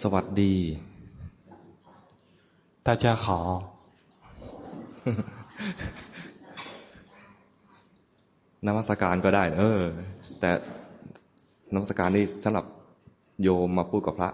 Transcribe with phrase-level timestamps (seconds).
[0.00, 0.54] สวัสดี
[2.88, 3.26] 大家好
[8.66, 9.80] นมัสการก็ได้ เออ
[10.40, 10.50] แต่
[11.74, 12.64] นมัสการนี่สำหรับ
[13.42, 14.30] โยมมาพูดกับพระ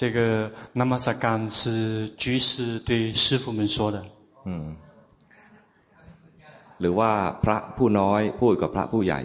[0.00, 0.18] 这个
[0.80, 3.96] 那么萨干是居士对师傅们说的
[4.46, 4.66] อืม
[6.80, 7.10] หรือว่า
[7.44, 9.20] พระผู้น้อยพูดกับพระผู้ใหญ่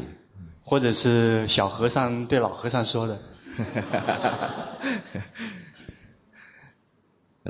[0.68, 3.14] 或者是小和尚对老和尚说的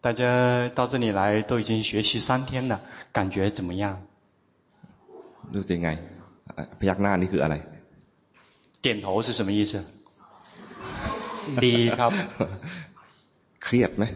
[0.00, 2.80] 大家到这里来都已经学习三天了，
[3.12, 4.02] 感觉怎么样？
[5.52, 5.96] 感觉怎么样？
[6.54, 7.00] 拍一下手，
[8.82, 9.84] 这又是什么意思？
[9.84, 11.00] 点
[11.56, 11.90] 头是什么意思？
[11.96, 12.12] 好。
[13.70, 14.06] 累吗？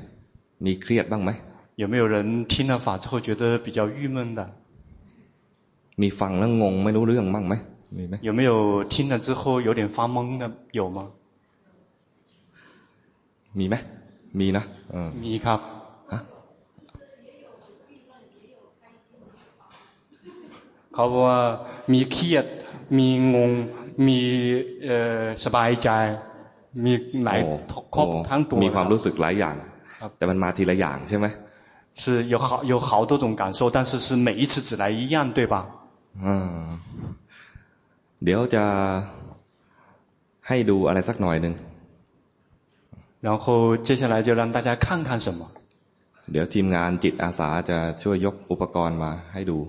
[0.58, 1.36] 你累吗？
[1.76, 4.54] 有没有人听了法之后觉得比较郁闷的？
[5.96, 7.60] 有没听懵了，没弄懂吗？
[7.97, 10.99] มีไหม 有没有听了之后有点发懵的有吗
[13.59, 13.75] มีไหม
[14.39, 15.59] มีนะเออ มีครับ
[16.11, 16.19] ฮะ
[20.93, 21.39] เขาบอกว่า
[21.93, 22.45] มีเครียด
[22.97, 23.51] มีงง
[24.07, 24.19] มี
[24.85, 25.89] เอ่อสบายใจ
[26.83, 26.93] มี
[27.25, 27.51] หลาย โอ้
[27.95, 29.55] ครบ โอ้ ทั้งตัว มีความรู้สึกหลายอย่าง
[29.99, 31.27] ครับ แต่มันมาทีละอย่างใช่ไหม
[32.03, 35.55] 是有好有好多种感受，但是是每一次只来一样，对吧？
[36.25, 36.77] อ่า
[38.23, 38.63] เดี๋ยวจะ
[40.47, 41.53] ให้ดูอะไรสักหน่อยหนึ่ง
[43.27, 45.39] 然后接下来就让大家看看什么。
[46.31, 49.59] เดี๋ยวทีมงานจิตอาสาจะช่วยยกอุปกรณ์มาให้ดู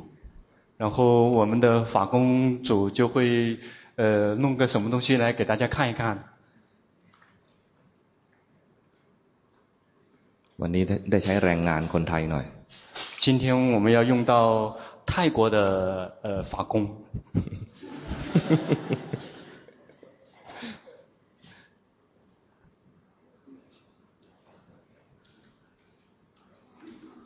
[0.83, 0.97] 然后
[1.39, 2.15] 我们的法工
[2.63, 3.59] 组就会
[4.01, 6.03] 呃弄个什么东西来给大家看一看。
[10.61, 12.45] วันนี้ได้ได้ใช้แรงงานคนไทยหน่อย
[13.25, 15.59] 今天我们要用到泰国的
[16.23, 16.75] 呃法工。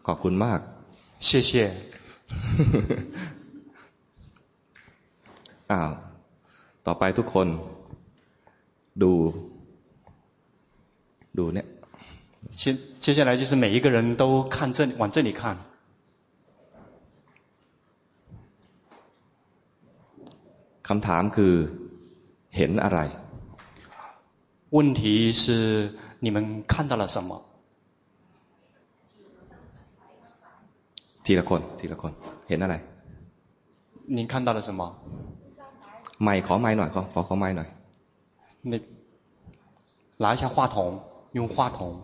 [0.06, 0.60] ขอบคุณมาก
[1.28, 1.50] 谢谢。
[5.72, 5.90] อ้าว
[6.86, 7.46] ต่อไปทุกคน
[9.02, 9.12] ดู
[11.38, 11.66] ดูเนี่ย
[12.60, 12.62] 接
[13.04, 15.42] 接下来就是每一个人都看这往这里看。
[20.88, 21.54] คำถามคือ
[22.56, 22.98] เห็นอะไร
[24.76, 25.44] 问题是
[26.24, 26.36] 你们
[26.72, 27.30] 看到了什么？
[31.24, 32.12] ทีละคน ทีละคน
[32.48, 32.74] เห็นอะไร
[34.16, 34.82] 您看到了什么？
[36.22, 37.68] ไมค์ขอไมค์หน่อย ขอขอขอไมค์หน่อย
[38.70, 38.74] 那
[40.22, 41.00] 拿一下话筒，
[41.32, 42.02] 用话筒。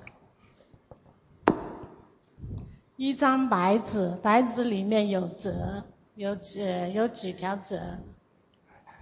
[2.96, 6.62] 一张白纸，白纸里面有折，有几
[6.94, 7.98] 有几条折。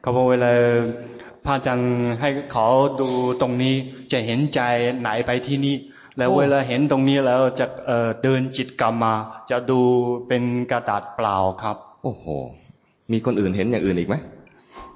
[0.00, 0.50] เขาบอกเวลา
[1.44, 1.88] พระอาจารย์
[2.20, 2.66] ให้เขา
[3.00, 3.08] ดู
[3.40, 3.74] ตรงนี้
[4.12, 4.60] จะเห็นใจ
[5.00, 5.76] ไหนไปที่นี่
[6.18, 9.14] แล้วเวลาเห็นตรงนี้แล้วจะเอ่อเดินจิตกรรมมา
[9.50, 9.80] จะดู
[10.28, 12.24] เป็นกระดาษเปล่าครับ โอ้โห
[13.12, 14.16] มีคนอื่นเห็นอย่างอื่นอีกไหม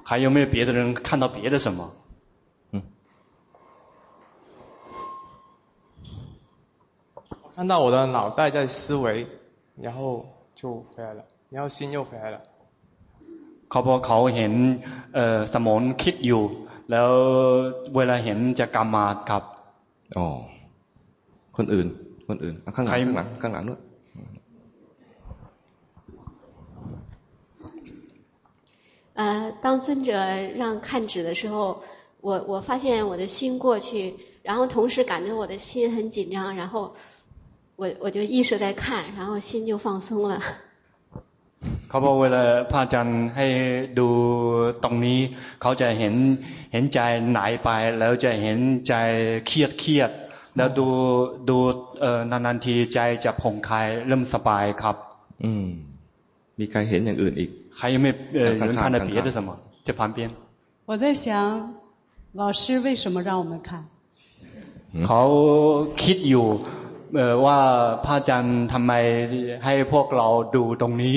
[0.09, 1.81] 还有没有别的人看到别的什么？
[7.57, 9.27] 看到我的脑袋在思维，
[9.81, 12.39] 然后就回来了，然后心又回来了。
[13.71, 14.53] เขาบอกเขาเห็น
[15.15, 16.43] เอ่อสมองคิดอยู่
[16.91, 17.11] แล้ว
[17.97, 19.43] เวลาเห็นจะกรรมมาครับ
[20.19, 20.27] อ๋อ
[21.57, 21.87] คนอื่น
[22.29, 23.79] คนอื่นอ่ะข้างหลัง ใคร ข้างหลัง ข้างหลังนู้น
[29.19, 30.13] 呃，当尊者
[30.59, 31.83] 让看纸的时候，
[32.21, 36.95] 我我发现我的心过去，然后同时感觉我的心很紧张，然后
[37.77, 40.43] 我我就意识在看，然后心就放松了。
[41.89, 43.47] เขาบอกเวลาพระอาจารย์ให้
[43.99, 44.09] ดู
[44.85, 45.21] ตรงนี้
[45.63, 46.15] เขาจะเห็น
[46.73, 46.99] เห็นใจ
[47.33, 47.69] หายไป
[47.99, 48.59] แล้วจะเห็น
[48.89, 48.95] ใจ
[49.47, 50.11] เครียดเครียด
[50.57, 50.89] แล้วดู
[51.49, 51.59] ดู
[52.01, 54.97] เอ่อนานๆทีใจจะผ่องคลายเริ่มสบายครับ
[55.45, 55.67] อืม
[56.59, 59.49] มีใครเห็นอย่างอื่นอีก 还有没有呃看看人看到看看别的什么？
[59.87, 60.19] 在旁边，
[60.89, 61.27] 我在想，
[62.33, 63.71] 老师为什么让我们看？
[65.07, 65.23] เขา
[66.03, 66.47] คิดอยู่
[67.15, 67.59] เอ่อว่า
[68.05, 68.93] พระอาจารย์ทำไม
[69.65, 71.17] ให้พวกเราดูตรงนี้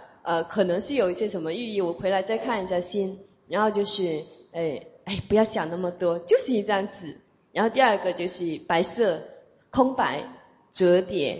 [0.22, 3.16] 呃，可能是有一些什么寓意，我回来再看一下先。
[3.48, 7.16] 然后就是，哎哎，不要想那么多，就是一张纸。
[7.52, 9.22] 然后第二个就是白色，
[9.70, 10.24] 空白，
[10.72, 11.38] 折叠，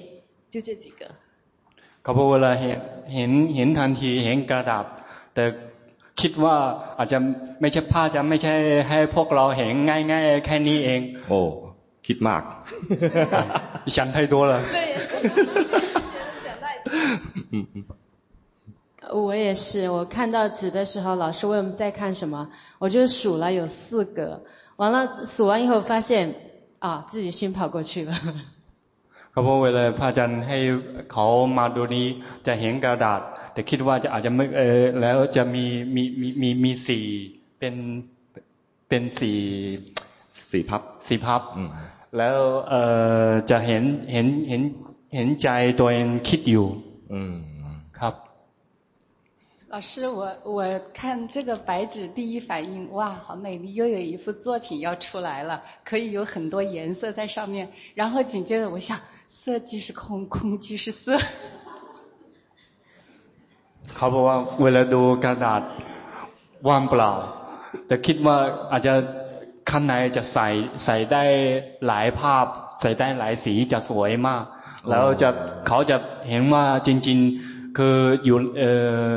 [0.51, 1.11] 就这几个。
[2.03, 2.79] เขาบอกเวลาเห็น
[3.15, 4.85] เห็นเห็นทันทีเห็นกระดาษ
[5.35, 5.45] แต่
[6.21, 6.57] คิดว่า
[6.99, 7.19] อาจจะ
[7.61, 8.55] ไม่ใช่ผ้าจะไม่ใช่
[8.89, 11.41] ให้พวกเราเห็นง่ายๆแค่นี้เอง โอ้
[12.07, 12.43] คิดมาก
[13.97, 14.79] ฉัน太多了对，
[16.45, 16.89] 想太多。
[19.11, 24.41] 嗯嗯我也是，我看到纸的时候，老师问我们在看什么，我就数了有四个，
[24.77, 26.35] 完了数完以后发现
[26.81, 28.13] 啊，自己心跑过去了。
[29.33, 30.59] เขาบอกเวลาพระอาจารย์ให้
[31.13, 31.27] เขา
[31.57, 32.07] มาดูนี้
[32.47, 33.21] จะเห็นกระดาษ
[33.53, 35.65] แต่คิดว่าจะอาจจะไม่เออแล้วจะมี
[35.95, 37.05] มีมีมีมีสี่
[37.59, 37.75] เป็น
[38.89, 39.39] เป็นสี่
[40.51, 41.69] สี่พับ สี่พับ อืม
[42.17, 42.37] แล้ว
[42.69, 42.75] เอ
[43.29, 43.83] อจะเห็น
[44.13, 44.63] เห็นเห็น
[45.15, 45.49] เห็นใจ
[45.81, 46.67] ตัวเองคิดอยู่
[47.13, 47.50] อืม ครับ
[49.71, 57.69] 老师，我我看这个白纸，第一反应，哇，好美丽，又有一幅作品要出来了，可以有很多颜色在上面。
[57.95, 58.97] 然后紧接着我想，
[59.29, 61.19] 色即是空，空即是色。
[63.97, 65.63] เขาบอกว่าเวลาดูกระดาษ
[66.69, 67.11] ว่างเปล่า
[67.87, 68.37] แต่คิดว่า
[68.73, 68.95] อาจจะ
[69.71, 70.47] ข้างในจะใส่
[70.85, 71.25] ใส่ได้
[71.87, 72.47] หลายภาพ
[72.81, 74.43] ใส่ได้หลายสีจะสวยมาก
[74.91, 75.29] แล้วจะ
[75.67, 75.97] เขาจะ
[76.29, 78.63] เห็นว่าจริงๆคืออยู่เอ
[79.15, 79.17] อ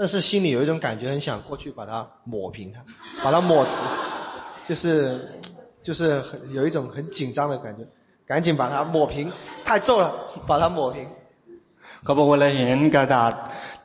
[0.00, 2.78] 但是心里有一种感觉，很想过去把它抹平它，
[3.24, 3.82] 把它抹直，
[4.68, 4.84] 就是
[5.82, 7.86] 就是很有一种很紧张的感觉，
[8.26, 9.30] 赶紧把它抹平，
[9.64, 10.12] 太皱了，
[10.46, 11.08] 把它抹平。
[12.04, 13.32] เขาบอกเวลาเห็นกระดาษ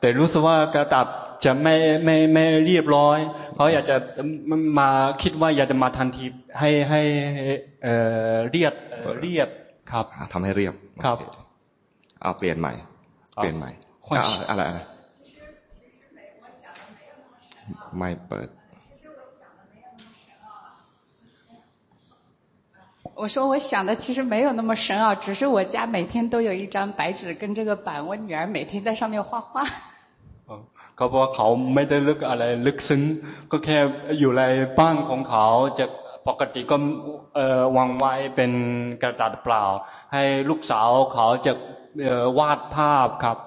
[0.00, 1.06] แต่รู้สึกว่ากระดาษ
[1.44, 1.74] จะไม่
[2.04, 3.18] ไม่ไม่เรียบร้อย
[3.54, 3.96] เขาอยากจะ
[4.78, 4.88] มา
[5.22, 6.24] คิดว่าอยากจะมาทันที
[6.58, 7.00] ให้ให้
[7.82, 7.94] เอ่
[8.32, 9.48] อเรียบเอ่อเรียบ
[9.90, 10.74] ครับ ทำให้เรียบ
[11.04, 12.72] ครับ โอเเอาเปลี่ยนใหม่
[13.36, 13.70] เปลี่ยนใหม่
[14.06, 14.80] 换 จะเอาอะไรอะไร
[17.98, 18.48] ไม่เปิด
[23.20, 29.66] 我说我想的其实没有那么深奥，只是我家每天都有一张白纸跟这个板，我女儿每天在上面画画。
[30.96, 33.02] เขาบอกว่าเขาไม่ได้ลึกอะไรลึกซึ้ง
[33.50, 33.78] ก็แค่
[34.18, 34.42] อยู่ใน
[34.78, 35.46] บ้านของเขา
[35.78, 35.86] จะ
[36.28, 36.76] ปกติก็
[37.34, 38.52] เอ่อวางไว้เป็น
[39.02, 39.62] กระดาษเปล่า
[40.12, 41.52] ให้ลูกสาวเขาจะ
[42.02, 43.38] เอ่อวาดภาพครับ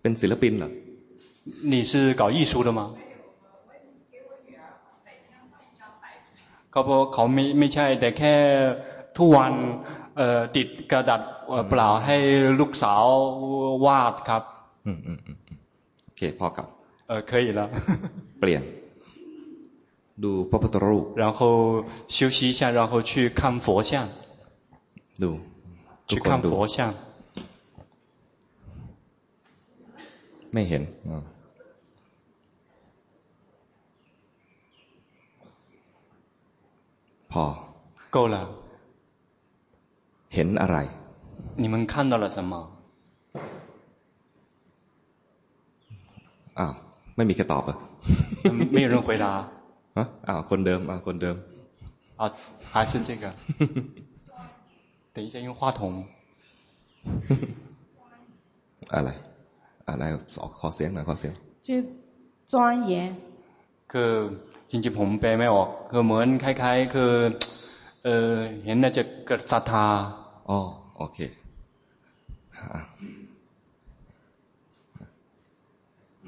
[0.00, 0.70] เป็นศิลปินเหรอ
[1.72, 2.80] 你是搞艺术的吗
[6.70, 8.34] เขาบอกเขาไม่ไม่ใช่ แต่แค่
[9.16, 9.52] ทุกวัน
[10.16, 12.16] เอ่อติดกระดาษเอ่อเปล่าให้
[12.60, 13.04] ลูกสาว
[13.86, 14.42] วาดครับ
[14.86, 15.58] อืมอืมอืมอืม
[16.04, 16.68] โอเคพอกลับ
[17.08, 17.60] เออ可以了
[18.40, 18.62] เปลี่ยน
[20.24, 21.40] ดูพระพุทธรูป 然后
[22.16, 23.92] 休息一下然后去看佛像
[25.22, 25.30] ดู
[26.08, 26.76] ทุ 去 กคน 看 ดู 佛像
[30.52, 31.22] ไม่เห็นอ่า
[37.32, 37.44] พอ
[38.14, 38.36] 够了
[40.34, 40.76] เห็นอะไร
[41.62, 42.52] 你们看到了什么
[46.58, 46.72] อ้าว
[47.16, 47.78] ไม่มีใครตอบเหรอ่ะ
[48.76, 49.24] 没有人回答
[49.96, 51.36] ฮะอ้าว คนเดิมอ้าวคนเดิม
[52.20, 52.22] 啊
[52.72, 53.24] 还是这个
[55.14, 55.80] 等一下用话筒
[58.94, 59.10] อะไร
[59.88, 60.04] อะไร
[60.58, 61.34] ขอเสียงหน่อยขอเสียง
[61.66, 61.68] 就
[62.52, 62.54] 庄
[62.90, 62.92] 严，
[63.92, 64.12] คือ
[64.70, 67.12] จริงๆผมแปลไม่ออก คือเหมือนคล้ายๆ คือ
[68.04, 69.86] เออเห็นน่าจะเกิดศรัทธา
[70.48, 70.58] อ๋อ
[70.96, 71.18] โอเค
[72.72, 72.80] อ่ะ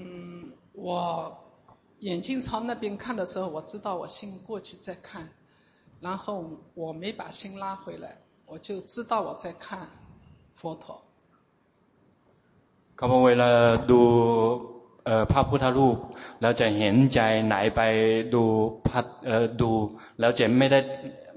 [0.01, 0.53] 嗯，
[0.87, 0.89] 我
[2.01, 5.27] 眼镜朝那边看的时候，我知道我心过去在看，
[6.01, 9.89] 然后我没把心拉回来，我就知道我在看
[10.55, 11.03] 佛陀。
[13.03, 13.49] เขาบอกเวลา
[13.91, 14.01] ดู
[15.05, 15.97] เอ่อพระพุทธรูป
[16.41, 17.81] แล้วจะเห็นใจไหนไป
[18.35, 18.43] ดู
[18.87, 19.71] พัดเอ่อดู
[20.21, 20.81] แล้วจะไม่ได้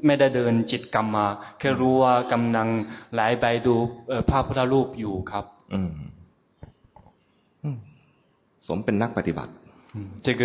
[0.06, 1.28] ไม่ได้เดินจิตกรรมมา
[1.60, 2.68] แค่รู้ว่ากำลัง
[3.14, 3.76] ไหลไปดู
[4.30, 5.92] พระพุทธรูปอยู่ครับ อืม
[8.68, 9.52] สมเป็นนักปฏิบัติ
[10.26, 10.44] 这个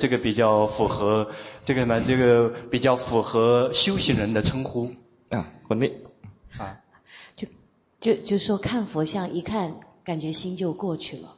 [0.00, 1.28] 这个比较符合
[1.66, 2.22] 这个呢，这个
[2.70, 4.90] 比较符合修行人的称呼
[5.28, 5.90] 啊，คนนี้
[6.58, 6.80] 啊，
[7.38, 7.46] 就
[8.00, 11.36] 就就说看佛像一看， 感觉心就过去了。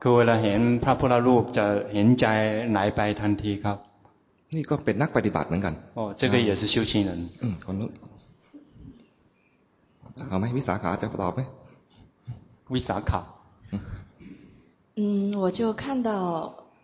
[0.00, 2.26] คือเวลาเห็นพระพุทธรูปจะเห็นใจ
[2.70, 3.76] ไหลไปทันทีครับ
[4.54, 7.10] นี่ก็เป็นนักปฏิบัติเหมือนกันอ๋อ这个也是修行人
[7.42, 7.90] อืมคนนู้น
[10.28, 11.40] เอาไหมวิสาขาจะตอบไหม
[12.74, 13.20] วิสาขา
[15.00, 15.02] 嗯，
[15.42, 16.10] 我就看到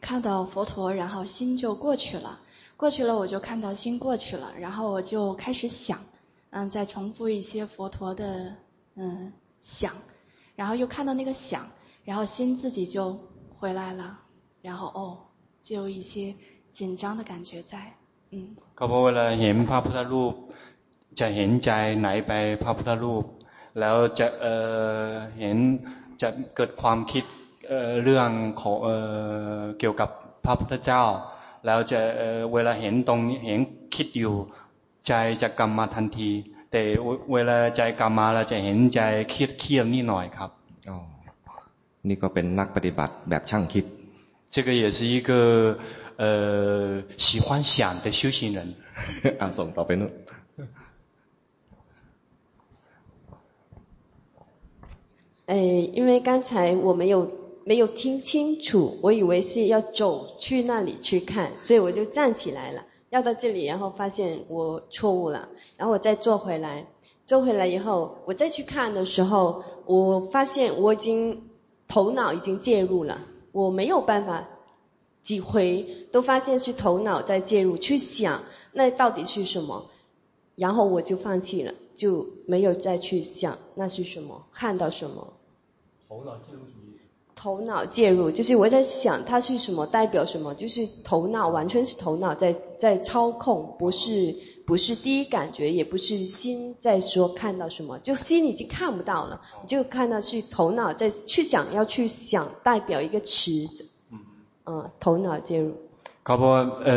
[0.01, 2.39] 看到佛陀，然后心就过去了，
[2.77, 5.99] 过去了我就看到心过去了，然后我就开始想，
[6.51, 8.55] 嗯，再重复一些佛陀的
[8.95, 9.33] 嗯
[9.63, 9.93] 想，
[10.59, 11.67] 然后又看到那个想，
[12.05, 13.19] 然后心自己就
[13.59, 14.03] 回来了，
[14.63, 15.19] 然后哦，
[15.63, 16.35] 就有一些
[16.73, 17.93] 紧张的感觉在，
[18.31, 18.57] 嗯。
[18.79, 20.35] ก็พอเวลาเห็นพระพุทธรูป
[21.19, 22.33] จะเห็นใจไหนไป
[22.63, 23.25] พระพุทธรูป
[23.81, 24.55] แล้วจะเอ่
[25.07, 25.57] อเห็น
[26.21, 27.25] จะเกิดความคิด
[28.03, 28.31] เรื่อง
[28.61, 28.77] ของ
[29.79, 30.09] เกี่ยวกับ
[30.45, 31.03] พระพุทธเจ้า
[31.67, 32.01] แล้วจะ
[32.53, 33.61] เวลาเห็นตรงนี้เห็น
[33.95, 34.35] คิดอยู่
[35.07, 36.31] ใจจะกรรมมาทันที
[36.71, 36.83] แต่
[37.33, 40.51] เวลาใจกรรมมาเราจะเห็นใจเครียดเครียดนิดหน่อยครับ
[40.91, 40.97] อ๋อ
[42.09, 43.85] นี่ก็เป็นนักปฏิบัติแบบช่างคิด
[44.55, 45.31] 这个也是一个
[46.23, 46.25] 呃
[47.27, 48.59] 喜欢想的修行人
[49.41, 50.13] อ่าส่งต่อไปนู้น
[55.47, 55.55] 哎，
[55.99, 57.31] 因为刚才我没有
[57.67, 66.88] 没有听清楚，我以为是要走去那里去看，所以我就站起来了， 要到这里，然后发现我错误了，然后我再坐回来，
[67.26, 71.50] 坐回来以后，我再去看的时候，我发现我已经
[71.88, 74.48] 头脑已经介入了，我没有办法
[75.24, 79.90] 几回都发现是头脑在介入去想那到底是什么，
[80.56, 85.34] 然后我就放弃了，就没有再去想那是什么，看到什么。
[86.08, 86.99] 头脑介入什么？
[87.39, 94.35] 头脑介入，就是我在想它是什么，代表什么，就是头脑完全是头脑在在操控，不是
[94.67, 103.51] 不是第一感觉，也不是心在说看到什么，就心已经看不到了，就看到是头脑在去想要去想代表一个词，
[104.11, 104.19] 嗯，
[104.65, 105.73] 嗯，头脑介入。
[106.25, 106.91] เขาบอกเอ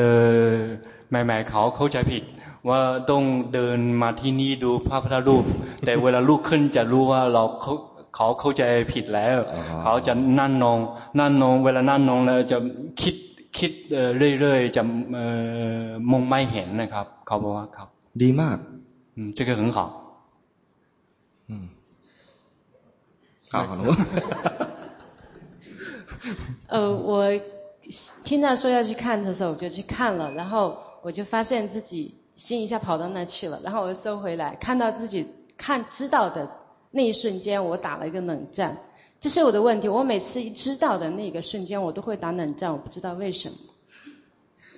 [0.48, 0.78] อ
[1.10, 2.24] ใหม่ๆเขาเข้าใจผิด
[2.70, 3.24] ว่าต้อง
[3.54, 5.44] เดินมาที่นี่ดูพระพุทธรูป
[5.86, 7.74] แต่เวลาลุกขึ้นจะรู้ว่าเราเขา
[8.16, 9.38] เขาเข้าใจผิดแล้ว
[9.84, 10.80] เขาจะนั่นนอง
[11.20, 12.58] นั่นนองเวลานั่นนองแล้วจะ
[13.02, 13.16] คิด
[13.58, 13.72] คิด
[14.40, 14.82] เรื่อยๆจะ
[16.12, 17.88] มองไม่เห็นนะครับ เขาบอกว่าครับ
[18.22, 18.58] ดีมาก
[19.16, 19.78] อืม这个很好
[21.50, 21.66] อืม
[23.54, 23.82] 好好了
[26.74, 26.76] 呃，
[27.10, 27.12] 我
[28.26, 35.26] 听到说要去看的时候，我就去看了，然后我就发现自己心一下跑到那去了，然后我又收回来，看到自己
[35.58, 36.50] 看知道的。
[36.92, 38.78] 那一瞬间，我打了一个冷战，
[39.20, 39.88] 这是我的问题。
[39.90, 43.56] 我每次一知道的那个瞬间，我都会打冷战，我不知道为什么。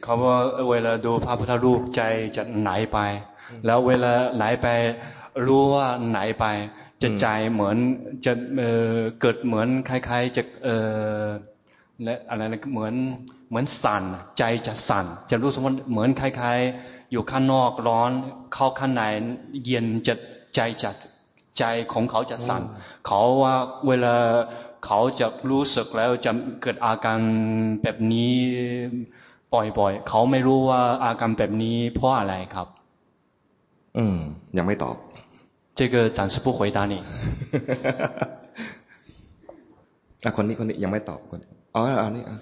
[0.04, 2.02] เขาบอกเวลาดูพระพุทธรูปใจ
[2.36, 2.98] จะไหนไป
[3.66, 4.68] แล้วเวลาไหนไป
[5.46, 6.46] รู้ว่าไหนไป
[7.02, 7.78] จะใจเหมือน
[8.26, 10.76] จะเอ่อเกิดเหมือนคล้ายๆจะเอ่
[11.24, 11.26] อ
[12.04, 12.94] และอะไรนะเหมือน
[13.50, 14.04] เหมือนสั่น
[14.38, 18.12] ใจจะสั่นจะรู้สมมติเหมือนคล้ายๆอยู่ข้างนอกร้อน
[18.54, 19.02] เข้าข้างใน
[19.66, 20.14] เย็นจะ
[20.56, 20.92] ใจจะ
[21.58, 22.62] ใจของเขาจะสั่น
[23.08, 23.56] เขาว่า
[23.88, 24.16] เวลา
[24.86, 26.32] เขาจะรู้สึกแล้วจะ
[26.62, 27.20] เกิดอาการ
[27.82, 28.34] แบบนี้
[29.54, 32.68] บ่อยๆเขาไม่รู้ว่าอาการแบบนี้เพราะอะไรครับ
[33.98, 34.18] อืม
[34.58, 34.96] ยังไม่ตอบ
[35.80, 36.94] 这个暂时不回答你
[40.24, 41.40] อ่ะคนนี้คนนี้ยังไม่ตอบคน
[41.76, 42.38] อ๋ออันนี้อ่ะ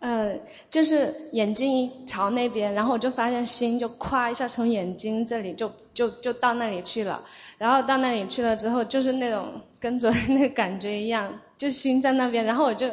[0.00, 0.38] 呃，
[0.70, 0.90] 就是
[1.32, 7.22] 眼睛一朝那边，然后我就发现心就咵一下从眼睛这里就就就到那里去了。
[7.62, 12.88] 然后到那里去了之后，就是那种跟昨天那个感觉一样，就心在那边，然后我就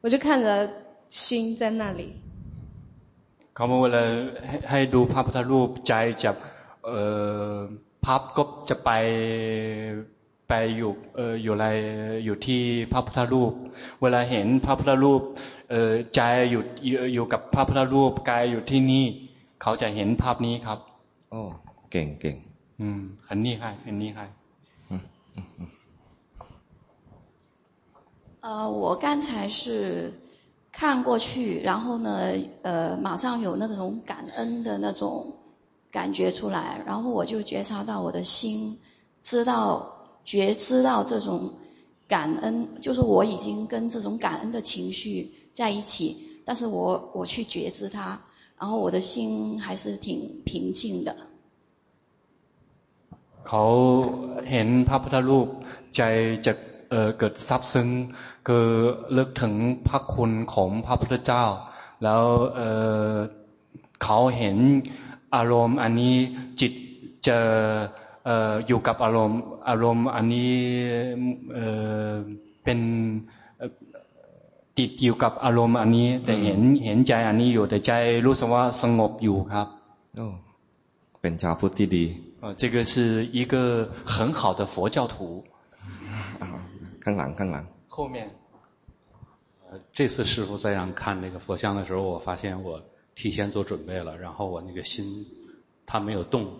[0.00, 0.68] 我就看着
[1.08, 2.14] 心在那里。
[3.54, 4.02] เขาบอกเวลา
[4.70, 5.92] ให้ดูพระพุทธรูปใจ
[6.22, 6.30] จะ
[6.86, 7.02] เอ่
[7.52, 7.56] อ
[8.04, 8.90] ภาพก็จะไป
[10.48, 11.66] ไปอยู่เอ่ออยู่อะไร
[12.24, 13.52] อยู่ที่พระพุทธรูป
[14.02, 15.22] เวลาเห็นพระพุทธรูป
[15.70, 16.20] เอ่อใจ
[16.50, 16.62] อยู่
[17.14, 19.04] อยู่กับพระพุทธรูปกายอยู่ที่นี่
[19.62, 20.78] เขาจะเห็นภาพนี้ครับ
[21.30, 21.40] โอ้
[21.90, 22.36] เก่งเก่ง
[22.83, 24.33] 嗯，很厉害，很厉害。
[24.89, 24.99] 嗯
[25.35, 25.67] 嗯嗯。
[28.39, 30.11] 呃，我刚才是
[30.71, 32.31] 看过去，然后呢，
[32.63, 35.35] 呃，马上有那种感恩的那种
[35.91, 38.79] 感觉出来，然后我就觉察到我的心，
[39.21, 41.53] 知道觉知到这种
[42.07, 48.19] 感恩，就是我已经跟这种感恩的情绪在一起，但是我我去觉知它。
[48.57, 51.15] 然后我的心还是挺平静的。
[53.47, 53.63] เขา
[54.51, 55.47] เห็นพระพุทธรูป
[55.97, 56.01] ใจ
[56.45, 56.53] จะ
[56.89, 57.89] เเกิดซับซึ้ง
[58.47, 58.65] คือ
[59.13, 59.53] เลิกถึง
[59.87, 61.45] พระคุณของพระพุทธเจ้า
[62.03, 62.23] แล้ว
[62.55, 64.57] เเขาเห็น
[65.35, 66.15] อารมณ์อันนี้
[66.61, 66.73] จิต
[67.27, 67.37] จะ
[68.67, 70.53] อยู่กับอารมณ์ อารมณ์อันนี้
[72.63, 72.79] เป็น
[74.77, 77.91] ติดอยู่กับอารมณ์อันนี้ แต่เห็นเห็นใจอันนี้อยู่แต่ใจ
[78.25, 79.67] รู้สึกว่าสงบอยู่ครับ
[80.17, 80.27] โอ้
[81.21, 82.05] เป็นชาวพุทธที่ดี
[82.41, 85.45] 啊，这个是一个很好的佛教图。
[86.39, 86.65] 啊，
[86.99, 87.63] 看哪，看哪。
[87.87, 88.31] 后面，
[89.69, 92.83] 呃，这次师傅再让看那个佛像的时候，我发现我
[93.13, 95.27] 提前做准备了，然后我那个心
[95.85, 96.51] 它没有动。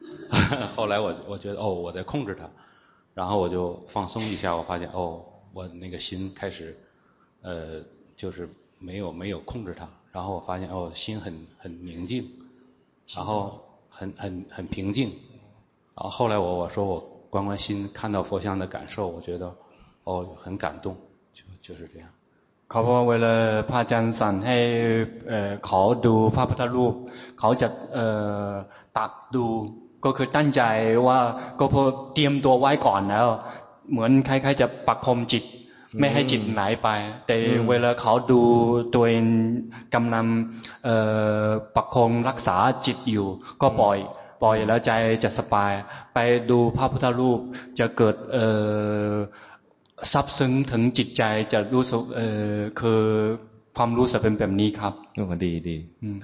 [0.74, 2.48] 后来我我觉得哦，我在控制它，
[3.12, 6.74] 然后我就放松一下，我发现哦，我那个心开始，
[7.42, 7.82] 呃，
[8.16, 12.30] 就是没有没有控制它，然后我发现哦，心很很宁静，
[13.14, 13.67] 然后。
[13.97, 15.11] 很很很平静，
[15.95, 19.53] 然后后来我我说我观观心，看到佛像的感受，我觉得
[20.03, 20.95] 哦很感动，
[21.33, 22.07] 就就是这样。
[22.69, 23.33] เขาบอกเวลา
[23.69, 24.57] พระอาจารย์สั่นให้
[25.65, 26.93] เขาดูพระพุทธรูป
[27.39, 27.67] เขาจะ
[28.97, 29.45] ตักดู
[30.05, 30.61] ก็คือตั้งใจ
[31.07, 31.19] ว่า
[31.59, 31.81] ก็พอ
[32.13, 33.27] เตรียมตัวไว้ก่อนแล้ว
[33.91, 35.43] เหมือนคล้ายๆจะประคมจิต
[35.99, 36.89] ไม่ให้จิตไหลไป
[37.27, 37.35] แต่
[37.69, 38.41] เวลาเขาดู
[38.95, 39.25] ตัวเอง
[39.95, 40.25] กำลัง
[41.75, 43.27] ประคองรักษาจิตอยู่
[43.61, 43.97] ก็ปล่อย
[44.43, 44.91] ปล่อยแล้วใจ
[45.23, 45.73] จะสบาย
[46.13, 46.17] ไป
[46.49, 47.39] ดูพระพุทธรูป
[47.79, 48.15] จะเกิด
[50.11, 52.01] ซับซึ้งถึงจิตใจจะรู้สึก
[52.79, 53.01] คือ
[53.77, 55.77] ความรู้สึกเป็นแบบนี้ครับโอ้ดีดี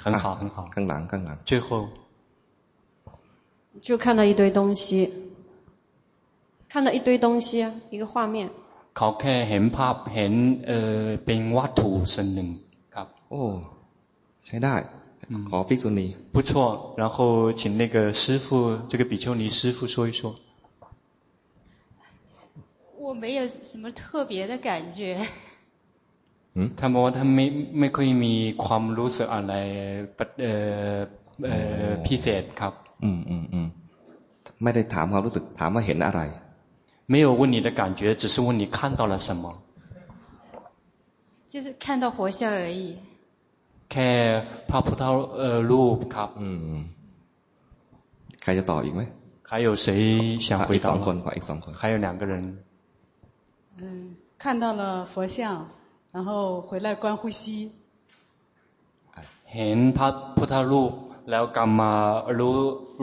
[0.03, 1.67] 很好很好ข้างหลังข้างหลัง最后
[3.88, 4.83] 就看到一堆东西
[6.71, 8.38] 看到一堆东西啊一个画面
[8.98, 10.33] เขาแค่เห็นภาพเห็น
[10.67, 10.71] เอ
[11.01, 12.50] อเป็นวัตถุสิ่งหนึ่ง
[12.95, 13.43] ครับโอ้
[14.45, 14.75] ใช้ได้
[15.50, 16.51] ขอภิกษุณี不错
[17.01, 17.17] 然后
[17.59, 18.45] 请那个师父
[18.89, 20.21] 这个比丘尼师父说一说
[23.03, 25.00] 我没有什么特别的感觉
[26.79, 27.46] ท่านบอกว่าท่านไม่
[27.79, 28.33] ไม่ค่อยมี
[28.65, 29.53] ความรู้สึกอะไร
[30.42, 30.48] เอ
[30.96, 30.98] อ
[31.46, 31.50] เอ
[31.87, 33.68] อพิเศษครับอืมอืมอืม
[34.63, 36.22] ไม่ได้ถามความรู้สึกถามว่าเห็นอะไร
[37.05, 39.55] 没有问你的感觉，只是问你看到了什么。
[41.48, 42.98] 就是看到佛像而已。
[43.92, 44.11] แค่
[44.70, 45.03] พระพุทธ
[45.72, 46.79] รูปครับอืม
[48.44, 49.01] ใครจะต่ออีกไหม
[49.50, 49.85] 还有谁
[50.46, 52.33] 想回答อีกสองคนขออีกสองคน还有两个人
[53.81, 53.81] 嗯
[54.42, 55.37] 看到了佛像
[56.13, 57.72] 然后回来观呼吸
[59.53, 60.92] เห็นพระพุทธรูป
[61.31, 61.92] แล้วกลับมา
[62.39, 62.55] รู้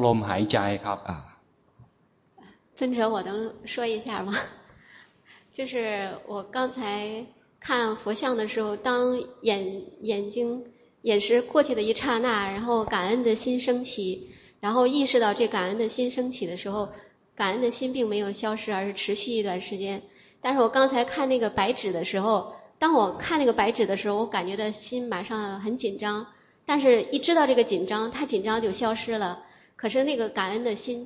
[0.04, 0.98] ลมหายใจครับ
[2.81, 4.33] 尊者，我能说一下吗？
[5.53, 7.23] 就是我刚才
[7.59, 10.63] 看佛像的时候，当眼眼睛
[11.03, 16.89] 眼神过去的一刹那，然后感恩的心升起，然后意识到这感恩的心升起的时候，
[17.35, 20.01] 感恩的心并没有消失，而是持续一段时间。
[20.41, 26.25] 但是我刚才看那个白纸的时候，当我看那个白纸的时候，我感觉到心马上很紧张，
[26.65, 29.43] 但是一知道这个紧张，它紧张就消失了。
[29.75, 31.05] 可是那个感恩的心。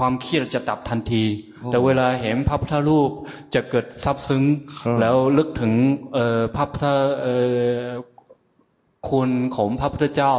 [0.00, 1.24] ความเครียดจะดับทันที
[1.66, 3.10] แต่เวลาเห็นพระพุทธรูป
[3.54, 4.42] จะเกิดซับซึ้ง
[5.00, 5.72] แล้วลึกถึง
[6.56, 6.86] พระพุทธ
[9.10, 10.32] คุณของพระพุทธเจ้า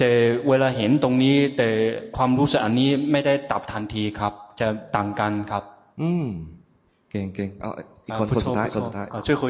[0.00, 0.08] จะ
[0.48, 1.68] เวลาเห็นตรงนี้ แต่
[2.16, 5.62] ความรู้สึกอันนี้ไม่ได้ดับทันทีครับ จะต่างกันครับ
[6.00, 6.26] อืม
[7.10, 9.48] เก่งเก่งเอีกคนสุดท้ายคนสุดท้ายช่วยคุ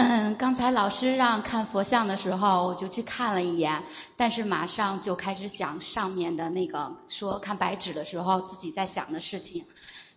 [0.00, 3.82] 嗯，刚才老师让看佛像的时候，我就去看了一眼，
[4.16, 9.64] 但是马上就开始想上面的那个说看白纸的时候自己在想的事情，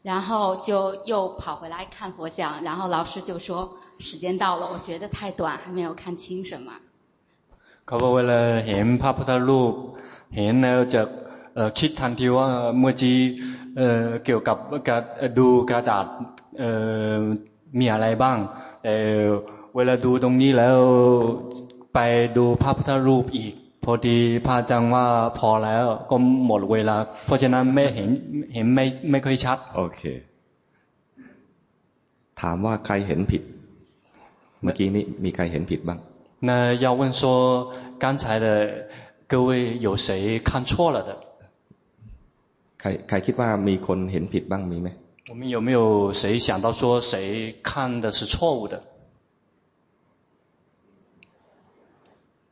[0.04, 6.74] 然后就又跑回来看佛像，然后老师就说时间到了，我觉得太短，还没有看清什么。
[7.86, 9.74] เขาบอกเวลาเห็นพระพุทธรูป
[10.36, 11.02] เห็นแล้วจะ
[11.78, 12.48] คิดทันทีว่า
[12.80, 13.18] เมื่อกี้
[14.26, 15.02] เกี่ยวกับการ
[15.38, 16.06] ดูกระดาษ
[17.80, 18.38] มีอะไรบ้าง
[19.76, 20.78] เวลาดูตรงนี้แล้ว
[21.94, 22.00] ไป
[22.38, 25.06] ดูพระพุทธรูปอีก พอดีพระอาจารย์ว่า
[25.40, 26.96] พอแล้วก็หมดเวลา
[27.26, 28.10] เพราะฉะนั้นไม่เห็น
[28.54, 30.02] เห็นไม่ไม่ค่อยชัด โอเค
[32.42, 33.42] ถามว่าใครเห็นผิด
[34.64, 36.00] เมื่อกี้นี้มีใครเห็นผิดบ้าง
[36.48, 36.52] 那
[36.84, 37.24] 要问说
[38.04, 38.48] 刚才的
[39.32, 39.50] 各位
[39.88, 40.08] 有谁
[40.48, 41.10] 看错了的
[42.80, 44.90] ใครใครคิดว่ามีคนเห็นผิดบ้างมีไหม
[45.32, 45.80] 我们有没有
[46.22, 47.14] 谁想到说谁
[47.70, 48.76] 看的是错误的？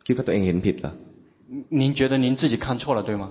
[0.06, 0.94] คิดว่าตัวเองเห็นผิดเหรอ
[1.82, 3.26] 您觉得您自己看错了对吗？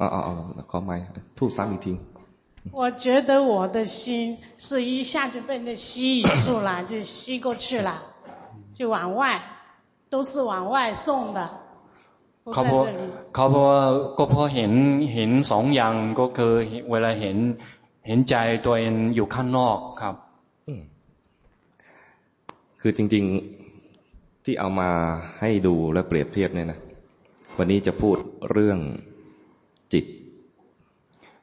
[0.00, 0.30] 哦哦哦，
[0.70, 1.04] ขอไมค์
[1.36, 1.94] พูดซ้ำอีกที
[2.78, 7.90] 我觉得我的心是一下就被那吸引住了，就吸过去了，
[8.76, 9.42] 就往外，
[10.08, 11.40] 都是往外送的。
[12.54, 12.78] เขาพอ
[13.34, 13.64] เขาพอ
[14.18, 14.72] ก็พอเห็น
[15.14, 16.52] เห็นสองอย่างก็คือ
[16.90, 17.36] เวลาเห็น
[18.06, 18.34] เห็นใจ
[18.66, 20.14] ตัวเองอยู่ข้างนอกครับ
[22.80, 24.90] คือจริงๆที่เอามา
[25.40, 26.78] ให้ดูและเปรียบเทียบเนี่ยนะ
[27.58, 28.16] วันนี้จะพูด
[28.50, 28.78] เรื่อง
[29.92, 30.04] จิต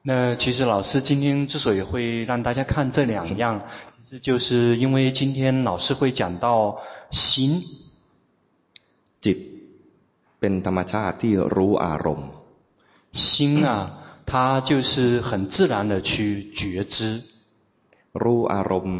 [0.10, 3.62] 那其实老师今天之所以会让大家看这两样，
[3.99, 7.62] 其实就是因为今天老师会讲到心。
[9.23, 9.38] จิต
[10.39, 12.30] เป็นธรรมชาติที่รู้อารมณ์
[13.13, 13.91] 心啊，
[14.25, 17.21] 它就是很自然的去觉知。
[18.13, 18.99] รู้อารมณ์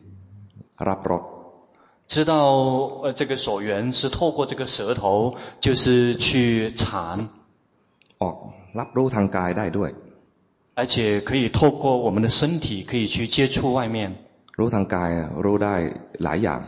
[0.88, 1.22] รับรส
[2.12, 2.32] 知道
[3.02, 7.28] 呃这个所缘是透过这个舌头就是去尝
[8.22, 8.36] ออก
[8.78, 9.90] รับรู้ทางกายได้ด้วย
[10.78, 14.14] 而且可以透过我们的身体可以去接触外面。
[14.58, 15.10] รู้ทางกาย
[15.44, 15.74] รู้ได้
[16.22, 16.62] หลายอย่าง。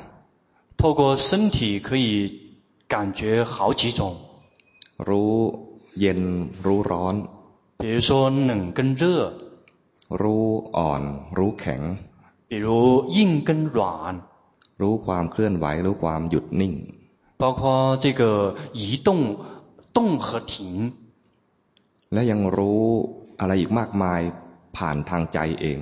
[0.78, 2.08] 透过身体可以
[2.88, 4.16] 感觉好几种。
[4.96, 5.34] รู้
[6.00, 6.20] เย็น
[6.64, 7.14] รู้ร้อน。
[7.78, 9.02] 比如说冷跟热。
[10.20, 10.44] รู้
[10.76, 11.02] อ่อน
[11.36, 11.80] รู้แข็ง。
[12.52, 12.68] 比如
[13.16, 13.76] 硬跟软。
[14.82, 16.74] รู้ความเคลื่อนไหวรู้ความหยุดนิ่ง。
[17.42, 19.38] 包括这个移动、
[19.92, 20.92] 动和停。
[22.12, 22.82] และยังรู้
[23.40, 24.20] อะไรอีกมากมาย
[24.76, 25.78] ผ่านทางใจเอง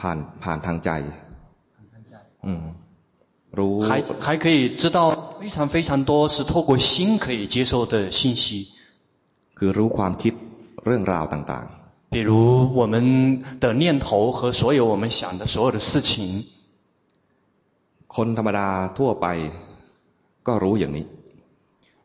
[0.00, 0.90] ผ่านผ่านทางใจ
[2.46, 2.64] อืม
[3.58, 3.92] รู้还
[4.26, 4.98] 还可以知道
[5.40, 8.44] 非常非常多是透过心可以接受的信息
[9.58, 10.34] คือรู้ความคิด
[10.84, 11.77] เรื่องราวต่างๆ
[12.10, 12.30] 比如
[12.74, 16.44] 我们的念头和所有我们想的所有的事情
[18.14, 19.26] คนธรรมดาทั่วไป
[20.46, 21.06] ก็รู้อย่างนี้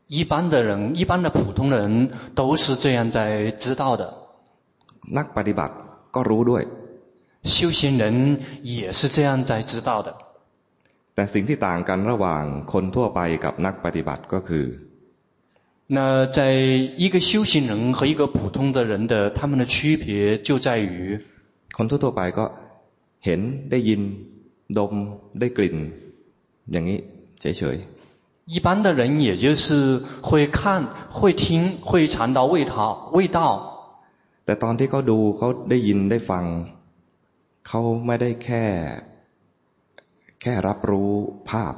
[0.08, 4.04] 一般的人，一般的普通人都是这样在知道的。
[5.18, 5.74] นักปฏิบัติ
[6.16, 6.64] ก็รู้ด้วย
[7.44, 8.04] 修行人
[8.64, 10.16] 也是这样在知道的。
[11.14, 14.66] แต่สิ่งที่ต่างกันระหว่างคนทั่วไปกับนักปฏิบัติก็คือ
[15.88, 16.54] 那在
[17.04, 21.20] 一个修行人和一个普通的人的他们的区别就在于
[21.76, 22.46] คนทั่วไปก็
[23.26, 23.40] เห็น
[23.72, 24.02] ได้ยิน
[24.78, 24.94] ดม
[25.40, 25.78] ได้กลิ่น
[26.72, 27.00] อย่างนี้
[27.42, 28.00] เฉยๆ
[28.54, 33.40] 一般的人也就是会看、会听、会尝到味道、味道。
[34.46, 36.46] แต่ตอนที่เขาดูเขาได้ยินได้ฟัง
[37.68, 38.66] เขาไม่ได้แค่
[40.42, 41.12] แค่รับรู้
[41.50, 41.74] ภาพ。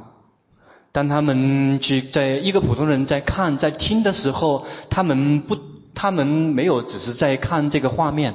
[0.96, 5.56] 当他们去在一个普通人在看、在听的时候，他们不，
[5.94, 8.34] 他们没有只是在看这个画面。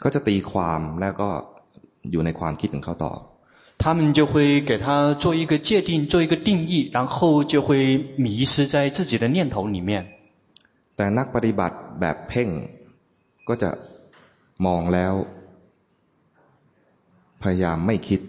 [0.00, 1.28] เขาจะตีความแล้วก็
[2.10, 3.12] อยู่ในความคิดของเขาต่อ。
[3.82, 10.06] 他们就会给他做一个界定，做一个定义，然后就会迷失在自己的念头里面。
[10.96, 12.48] แต่นักปฏิบัติแบบเพ่ง
[13.48, 13.70] ก็จะ
[14.66, 15.14] มองแล้ว
[17.42, 18.20] พยายามไม่คิด。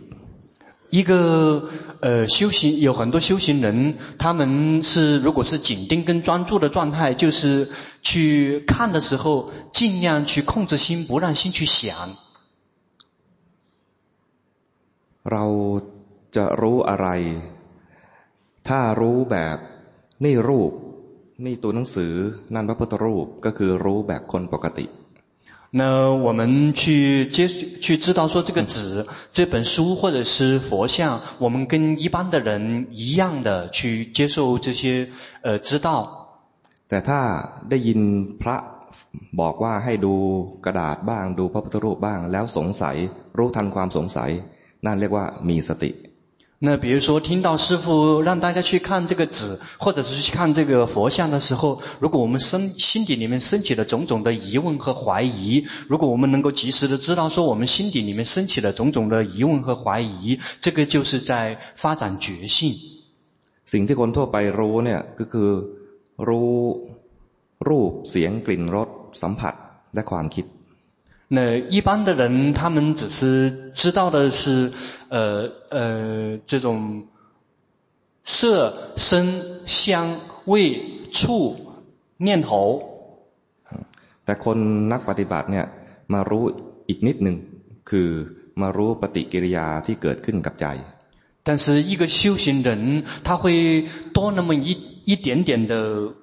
[0.89, 1.69] 一个
[2.01, 7.69] 呃修行有很多修行人，他们是如果是紧盯跟专注的状态，就是
[8.03, 11.95] 去看的时候，尽量去控制心，不让心去想。
[15.23, 15.45] เรา
[16.35, 17.07] จะรู้อะไร
[18.67, 19.57] ถ้ารู้แบบ
[20.25, 20.71] นี่รูป
[21.45, 22.13] นี่ตัวหนังสือ
[22.53, 24.85] นั่นพระพุทธรูป ก็คือรู้แบบคนปกติ
[25.73, 35.07] 那我们去接去知道说这个纸、这本书或者是佛像，我们跟一般的人一样的去接受这些
[35.41, 36.17] 呃知道。
[36.89, 37.19] แต่ถ้า
[37.69, 37.99] ได้ยิน
[38.41, 38.57] พระ
[39.39, 40.13] บอกว่าให้ดู
[40.65, 42.95] กระดาษบ้างดูพระพุทธรูปบ้าง แล้วสงสัย
[43.37, 44.31] รู้ทันความสงสัย
[44.85, 45.91] 那เรียกว่ามีสติ
[46.63, 62.75] 那比如说听到师父让大家去看这个纸，或者是去看这个佛像的时候，如果我们心心底里面升起了种种的疑问和怀疑，如果我们能够及时的知道说我们心底里面升起了种种的疑问和怀疑，这个就是在发展觉性。
[63.65, 65.49] สิ่งที่คนทั่วไปรู้เนี่ยก็คือ
[66.27, 66.51] รู้
[67.69, 68.89] รูปเสียงกลิ่นรส
[69.21, 69.53] สัมผัส
[69.93, 70.45] และความคิด
[71.33, 74.73] 那一般的人，他们只是知道的是，
[75.07, 77.05] 呃呃，这种
[78.25, 81.57] 色、声、香、味、触、
[82.17, 82.87] 念头。
[84.25, 84.57] แต่คน
[84.91, 85.65] นักปฏิบัติเนี่ย
[86.13, 86.43] มารู้
[86.89, 87.37] อีกนิดหนึ่ง
[87.89, 88.09] คือ
[88.61, 90.65] มารู้ปฏิกิริยาที่เกิดขึ้นกับใจ。
[91.43, 96.13] 但是一个修行人，他会多那么一一点点的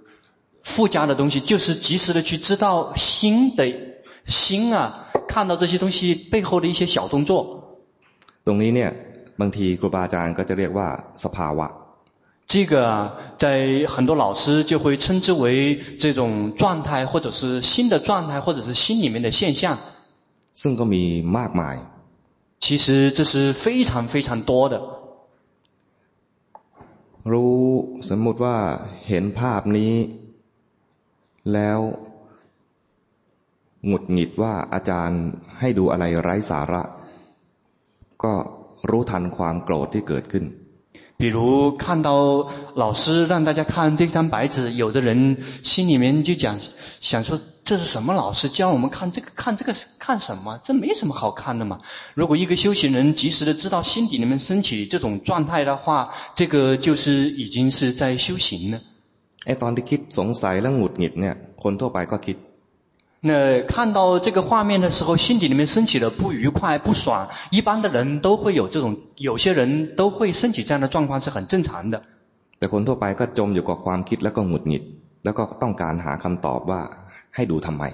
[0.62, 3.88] 附加的东西，就是及时的去知道心的。
[4.26, 7.78] 心啊，看到这些东西背后的一些小动作。
[8.46, 8.90] ตรงนี้เนี่ย
[9.40, 10.88] บางทีครูบาอาจารย์ก็จะเรียกว่า
[11.24, 11.66] สภาวะ。
[12.52, 19.76] 这个啊，在很多老师就会称之为这种状态，或者是心的状态，或者是心里面的现象。
[20.60, 21.02] ซึ่งก็มี
[21.38, 21.76] มากมาย。
[22.58, 24.80] 其实这是非常非常多的。
[27.32, 27.60] รู้
[28.08, 28.56] สมมติว่า
[29.08, 29.94] เห็นภาพนี้
[31.52, 31.78] แล้ว
[33.86, 35.22] หงุดหงิดว่าอาจารย์
[35.58, 36.82] ให้ดูอะไรไร้สาระ
[38.22, 38.34] ก็
[38.90, 40.46] รู้ทันความโกรธที่เกิดขึ้น
[41.20, 46.56] 比如看到老师让大家看这张白纸，有的人心里面就讲
[47.00, 50.60] 想说，这是什么老师教我们看这个看这个看什么？
[50.62, 51.80] 这没什么好看的嘛。
[52.14, 58.80] 如果一个修行人及时的知道心底里面升起这种状态的话，这个就是已经是在修行了。
[59.46, 62.36] ไอ้ตอนที่คิดสงสัยและหงุดหงิดเนี่ยคนทั่วไปก็คิด
[63.22, 67.28] 那看到这个画面的时候，心底里面升起了不愉快、不爽。
[67.50, 72.02] 一般的人都会有这种，有些人都会升起这样的状况，是很正常的。
[72.58, 74.82] แต่คนทั่วไปก็จมอยู่กับความคิดแล้วก็หงุดหงิด
[75.24, 76.80] แล้วก็ต้องการหาคำตอบว่า
[77.34, 77.84] ให้ดูทำไม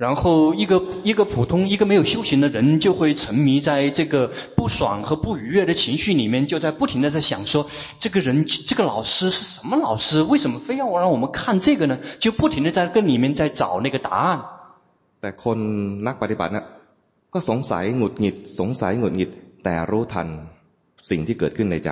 [0.00, 7.66] 然后一个一个普通一个没有修行的人就会沉迷在这个不爽和不愉悦的情绪里面，就在不停的在想说，
[7.98, 10.20] 这个人这个老师是什么老师？
[10.22, 11.98] 为什么非要让我们看这个呢？
[12.18, 14.44] 就不停的在跟里面在找那个答案。
[15.20, 15.58] แต่คน
[16.06, 16.58] นักปฏิบัติ呢，
[17.32, 19.30] ก็สงสัยหงุดหงิดสงสัยหงุดหงิด
[19.64, 20.28] แต่รู้ทัน
[21.10, 21.90] สิ่งที่เกิดขึ้นในใจ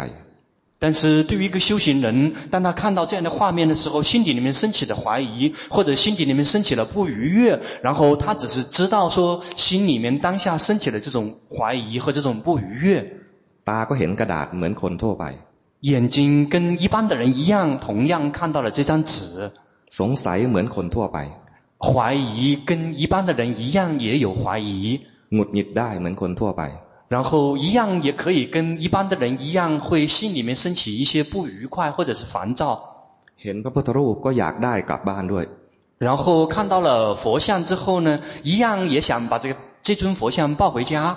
[0.80, 13.18] 但是对于一个修行人当他看到这样的画面的时候心底里面升起的怀疑或者心底里面升起了不愉悦然后他只是知道说心里面当下升起的这种怀疑和这种不愉悦。
[13.66, 15.36] 八块钱一个哒门口拓摆
[15.82, 19.52] 眼睛跟一般的人一样同样看到了这张纸。
[19.90, 21.30] 总裁门口拓摆
[21.80, 25.02] 怀疑跟一般的人一样也有怀疑。
[25.32, 26.72] 我你在门口拓摆
[27.09, 27.57] หงุดหงิดได้เหมือนคนทั่วไป。
[27.57, 32.81] 然后一样也可以跟一般的人一样，会心里面升起一些不愉快或者是烦躁。
[35.99, 41.17] 然后看到了佛像之后呢，一样也想把这个这尊佛像抱回家。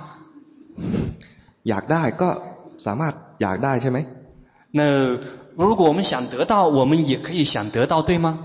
[4.72, 5.18] 那
[5.56, 8.40] 如果我们想得到，我们也可以想得到，对吗？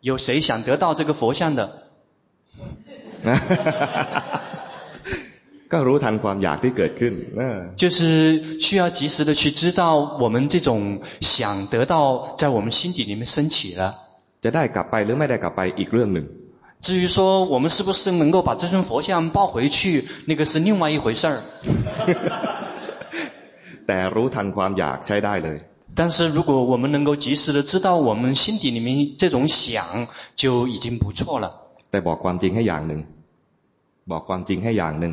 [0.00, 1.82] 有谁想得到这个佛像的？
[5.72, 7.12] ก็รู้ทันความอยากที่เกิดขึ้น
[7.82, 7.98] 就是
[8.64, 9.82] 需要及时的去知道
[10.22, 13.82] 我们这种想得到在我们心底里面升起了
[14.44, 16.26] จะได้กลับไปหรือไม่ได้กลับไปอีกเรื่องหนึ่ง
[16.86, 21.36] 至于说我们是不是能够把这尊佛像抱回去那个是另外一回事儿
[23.86, 25.58] แต่รู้ทันความอยากใช้ได้เลย
[25.98, 31.46] 但是如果我们能够及时的知道我们心底里面这种想就已经不错了
[31.90, 33.00] แต่บอกความจริงให้อย่างหนึ่ง
[34.10, 35.12] บอกความจริงให้อย่างหนึ่ง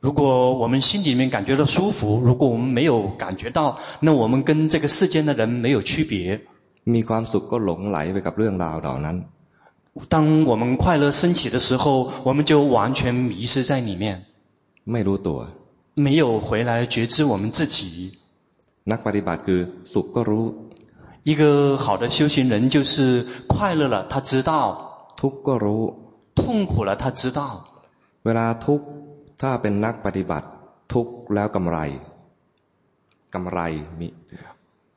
[0.00, 6.40] 如果我们心里面感觉到舒服，如果我们没有感觉到，那我们跟这个世间的人没有区别。
[6.84, 9.16] มีความสุขก็หลงไหลไปกับเรื่องราวเหล่านั้น。
[10.08, 14.26] 当我们快乐升起的时候，我们就完全迷失在里面。
[14.92, 15.38] ไม่รู้ตัว。
[15.94, 18.12] 没有回来觉知我们自己。
[18.84, 19.60] นักปฏิบัติคือ
[19.92, 20.44] สุขก็รู้。
[21.24, 24.50] 一个好的修行人就是快乐了，他知道。
[25.16, 25.84] ทุกข์ก็รู้。
[26.36, 27.64] 痛苦了，他知道。
[28.22, 28.86] เวลาทุกข์
[29.40, 30.46] ถ้าเป็นนักปฏิบัติ
[30.92, 31.78] ทุกข์แล้วกำไร
[33.34, 33.58] กำไร
[34.00, 34.08] มี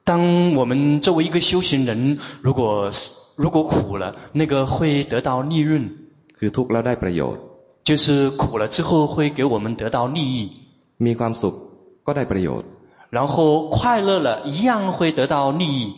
[0.10, 0.12] 当
[0.60, 2.92] 我们作为一个修行人，如果
[3.44, 5.72] 如果苦了，那个会得到利润。
[6.38, 7.42] คือทุกข์แล้วได้ประโยชน์
[7.88, 10.36] 就是苦了之后会给我们得到利益。
[11.06, 11.54] มีความสุข
[12.06, 12.68] ก็ได้ประโยชน์
[13.18, 15.94] 然后快乐了，一样会得到利益。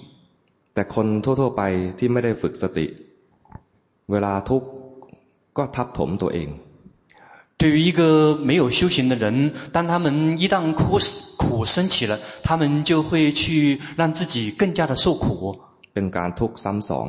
[0.74, 1.62] แต่คนทั่วๆไป
[1.98, 2.88] ที่ไม่ได้ฝึกสติ
[4.12, 4.68] เวลาทุกข์
[5.58, 6.50] ก็ทับถมตัวเอง
[7.58, 11.00] 对于一个没有修行的人，当他们一旦苦
[11.38, 15.60] 苦升起了，他们就会去让自己更加的受苦。
[15.94, 17.08] เป็นการทุกข์ซ้ำสอง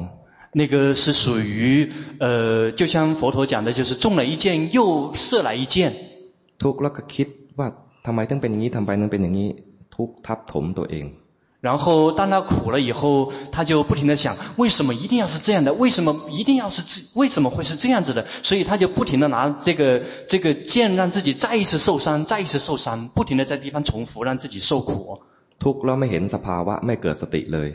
[0.53, 5.93] 那个是属于呃，就像佛陀讲的，就是中了一箭又射来一箭。
[6.59, 7.69] ทุกข์แล้วก็คิดว่า
[8.07, 9.49] ทำไมต้องเป็นอย่างนี้ทำไมต้องเป็นอย่างนี้
[9.97, 11.07] ทุกข์ทับถมตัวเอง
[11.61, 15.73] 然后当他苦了以后，他就不停的想，为什么一定要是这样的？
[15.73, 17.03] 为什么一定要是这？
[17.15, 18.27] 为什么会是这样子的？
[18.43, 25.21] 所以他就不停的拿这个这个箭，让自己再一次受伤，再一次受伤，不停的在地方重复，让自己受苦。
[25.61, 27.69] ทุกข์แล้วไม่เห็นสภาวะไม่เกิดสติเลย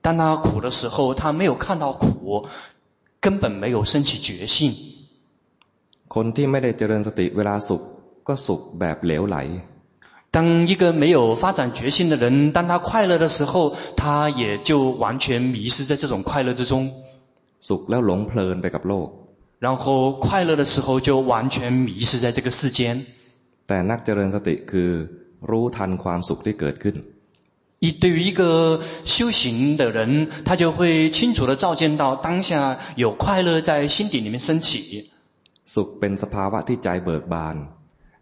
[0.00, 2.46] 当他苦的时候，他没有看到苦，
[3.20, 4.72] 根本没有升起觉性。
[6.14, 7.82] คนที่ไม่ได้เจริญสติเวลาสุข
[8.28, 9.36] ก็สุขแบบเหลวไหล
[10.30, 16.92] 当一个没有发展觉性的人，当他快乐的时候，他也就完全迷失在这种快乐之中。
[17.58, 19.08] สุขแล้วหลงเพลินไปกับโลก
[19.60, 23.06] 然后快乐的时候就完全迷失在这个世间。
[23.68, 24.90] แต่นักเจริญสติคือ
[25.50, 26.96] รู้ทันความสุขที่เกิดขึ้น
[27.78, 35.10] 一对于一个修行的人，他就会清楚地照见到当下有快乐在心底里面升起。
[35.64, 37.56] สุขเป็นสภาวะที่ใจเบิกบาน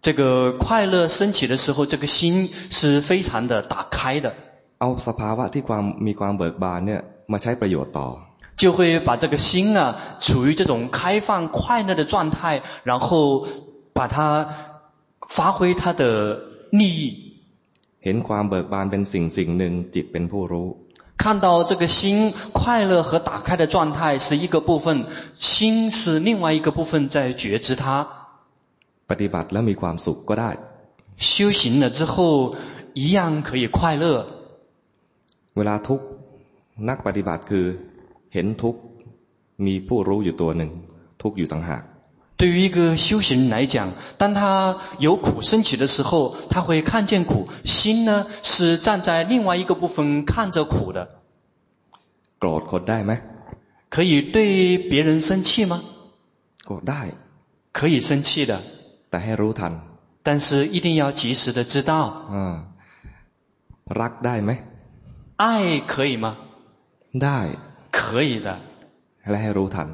[0.02, 4.34] 这个快乐升起的时候，这个心是非常的打开的。
[4.78, 7.00] เอาสภาวะที่ความมีความเบิกบานเนี่ย
[7.32, 8.08] มาใช้ประโยชน์ต่อ
[8.60, 13.46] 就会把这个心啊，处于这种开放快乐的状态，然后
[13.92, 14.46] 把它
[15.28, 16.38] 发挥它的
[16.70, 17.02] 利益。
[18.04, 20.68] เห็นความเบิกบานเป็นสิ่งสิ่งหนึ่งจิตเป็นผู้รู้
[21.16, 25.06] 看到这个心快乐和打开的状态是一个部分，
[25.38, 28.17] 心是另外一个部分在觉知它。
[29.10, 30.50] ปฏิบัติแล้วมีความสุขก็ได้
[31.16, 32.56] 修行了之后
[32.94, 34.04] 一样可以快乐。
[35.56, 36.04] เวลาทุกข์
[36.88, 37.66] นักปฏิบัติคือ
[38.32, 38.80] เห็นทุกข์
[39.66, 40.70] มีผู้รู้อยู่ตัวหนึ่ง
[41.22, 41.82] ทุกข์อยู่ต่างหาก
[42.36, 51.08] 对于一个修行人来讲，当他有苦升起的时候，他会看见苦，心呢是站在另外一个部分看着苦的。
[52.40, 53.12] โกรธคนได้ไหม
[53.88, 55.80] 可以对别人生气吗？
[56.64, 57.12] โกรธได้
[57.72, 58.60] 可以生气的，
[59.10, 59.72] แต่ให้รู้ทัน
[60.26, 61.92] 但是一定要及时的知道。
[62.34, 62.54] อ่า
[64.00, 64.50] รักได้ไหม
[65.44, 66.26] 爱可以吗？
[67.24, 67.38] ได้
[67.98, 68.48] 可以的，
[69.30, 69.88] และให้รู้ทัน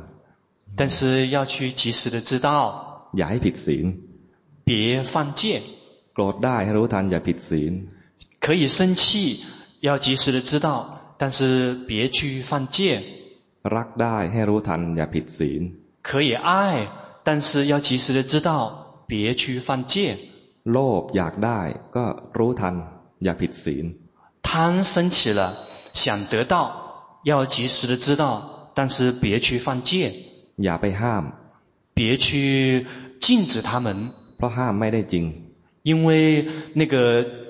[0.76, 2.48] 但是要去及时的知道，
[3.16, 3.87] อย่าให้ผิดศีล
[4.64, 5.42] 别犯戒。
[6.14, 7.72] โกรธได้ให้รู้ทันอย่าผิดศีล
[8.40, 9.40] 可以生气，
[9.81, 10.68] 要及时的知道，
[11.18, 13.03] 但是别去犯戒。
[13.62, 15.62] รักได้ให้รู้ทันอย่าผิดศีล
[16.03, 16.88] 可以爱，
[17.24, 20.16] 但是要及时的知道， 别去犯戒。
[20.72, 21.61] โลภอยากได้
[21.96, 22.05] ก็
[22.38, 22.74] รู้ทัน
[23.24, 23.87] อย่าผิดศีล
[24.46, 24.50] 贪
[24.90, 25.40] 生起了，
[25.94, 26.55] 想得到，
[27.24, 30.12] 要及时的知道，但是别去犯戒，
[30.64, 31.24] อย่าไปห้าม
[31.94, 32.87] 别去
[33.20, 33.88] 禁止他们，
[34.37, 35.24] เพราะห้ามไม่ได้จริง
[35.83, 36.11] 因为
[36.74, 36.94] 那个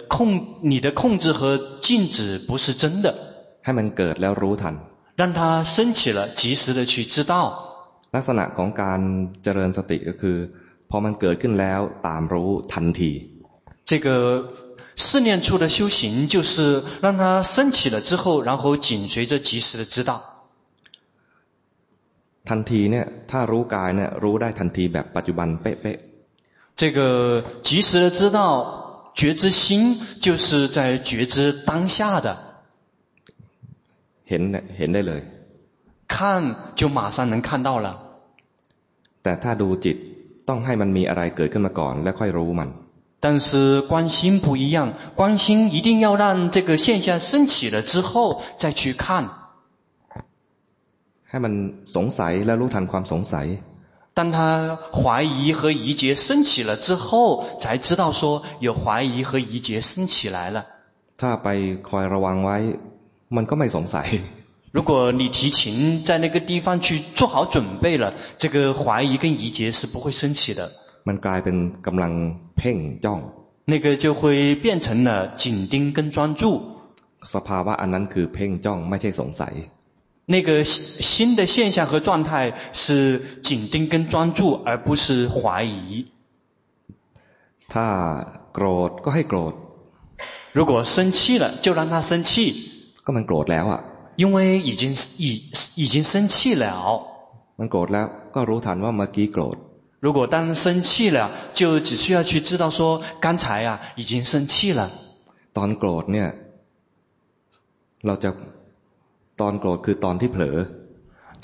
[0.09, 0.17] 控
[0.63, 3.15] 你的控制和禁止不是真的，
[3.65, 4.75] ให้มันเกิดแล้วรู้ทัน
[5.21, 7.33] 让它升起了，及时的去知道。
[8.15, 9.01] ลักษณะของการ
[9.43, 10.37] เจริญสติก็คือ
[10.91, 13.13] พอมันเกิดขึ้นแล้วตามรู้ทันที
[13.91, 14.09] 这个
[14.97, 16.55] 试炼处的修行，就是
[17.01, 20.11] 让它升起了之后，然后紧随着及时的知道。
[22.49, 25.99] ทันทีเนี่ยถ้ารู้กายเนี่ยรู้ได้ทันทีแบบปัจจุบันเป๊ะ
[26.81, 26.99] 这个
[27.63, 28.41] 及时的知道，
[29.15, 32.29] 觉知心就是在觉知当下的，
[33.13, 35.21] ๆเห็นเนี่ยเห็นได้เลย
[36.15, 36.17] 看
[36.79, 37.89] 就马上能看到了。
[39.23, 39.97] แต่ถ้าดูจิต
[40.49, 42.71] ต้องให้มันมีอะไรเกิดขึ้นมาก่อน แล้วค่อยรู้มัน
[43.25, 49.29] 但是观心不一样，观心一定要让这个现象升起了之后再去看。
[51.29, 51.53] ให้มัน
[51.97, 53.47] สงสัยแล้วรู้ทันความสงสัย
[54.19, 54.37] 当他
[54.99, 60.65] 怀疑和疑结升起了之后，才知道说有怀疑和疑结升起来了。
[61.21, 61.49] ถ้าไป
[61.89, 62.57] คอยระวังไว้
[63.37, 64.09] มันก็ไม่สงสัย
[64.75, 70.71] 如果你提琴在那个地方去做好准备了，这个怀疑跟疑结是不会升起的。
[71.09, 72.13] มันกลายเป็นกำลัง
[72.57, 73.21] เพ่งจ้อง
[73.67, 76.43] 那个就会变成了紧盯跟专注。
[77.35, 79.55] สภาวะอันนั้นคือเพ่งจ้องไม่ใช่สงสัย
[80.27, 86.07] 那个新的现象和状态是紧盯跟专注，而不是怀疑。
[87.73, 87.87] ถ้า
[88.55, 89.55] โกรธก็ให้โกรธ
[90.53, 92.33] 如果生气了，就让他生气，
[93.05, 93.81] ก็มันโกรธแล้วอ่ะ
[94.17, 95.27] 因为已经已
[95.77, 96.65] 已经生气了。
[97.59, 99.57] มันโกรธแล้วก็รู้ทันว่าเมื่อกี้โกรธ
[100.05, 104.91] 如果当生气了，就只需要去知道说，刚才啊已经生气了。
[105.57, 106.29] ตอนโกรธเนี่ย
[108.07, 108.31] เราจะ
[109.41, 110.57] ตอนโกรธคือตอนที่เผลอ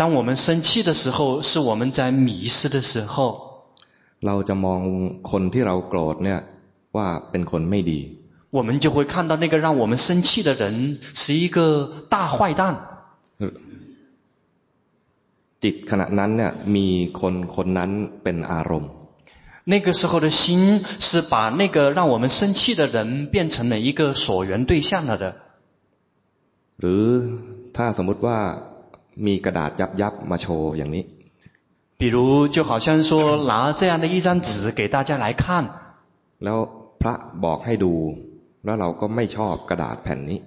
[0.01, 3.15] 当我们生气的时候，是我们在迷失的时候。
[4.27, 4.81] เราจะมอง
[5.31, 6.41] คนที่เราโกรธเนี่ย
[6.97, 8.01] ว่าเป็นคนไม่ดี
[8.51, 12.63] 我们就会看到那个让我们生气的人是一个大坏蛋。
[15.63, 16.89] จิตขณะนั้นเนี่ยมี
[17.21, 17.91] คนคนนั้น
[18.23, 18.91] เป็นอารมณ์
[19.73, 25.25] 那个时候的心是把那个让我们生气的人变成了一个所缘对象了的。
[26.81, 27.05] หรือ
[27.77, 28.39] ถ้าสมมุติว่า
[29.27, 31.05] มีกระดาษยับยับๆมาโชว์อย่างนี้
[31.99, 33.11] 比如，就好像说
[33.51, 35.45] 拿这样的一张纸给大家来看，
[36.45, 36.59] แล้ว
[37.01, 37.93] พระบอกให้ดู
[38.65, 40.41] แล้วเราก็ไม่ชอบกระดาษแผ่นนี้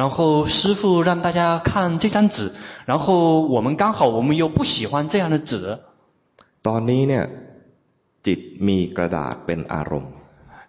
[0.00, 2.52] 然后师父让大家看这张纸，
[2.86, 5.78] 然后我们刚好我们又不喜欢这样的纸。
[6.66, 7.24] ตอนนี้เนี่ย
[8.26, 10.12] จิตมีกระดาษเป็นอารมณ์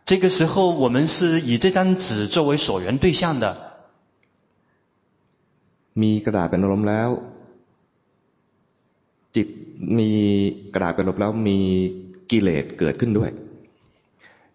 [0.10, 3.46] 这个时候，我们是以这张纸作为所缘对象的。
[6.02, 7.10] มีกระดาษเป็นอารมณ์แล้ว
[9.36, 9.48] จิต
[9.98, 10.12] มี
[10.74, 11.60] กระดาษเป็นอารมณ์แล้วมี
[12.32, 13.32] กิเลสเกิดขึ้นด้วย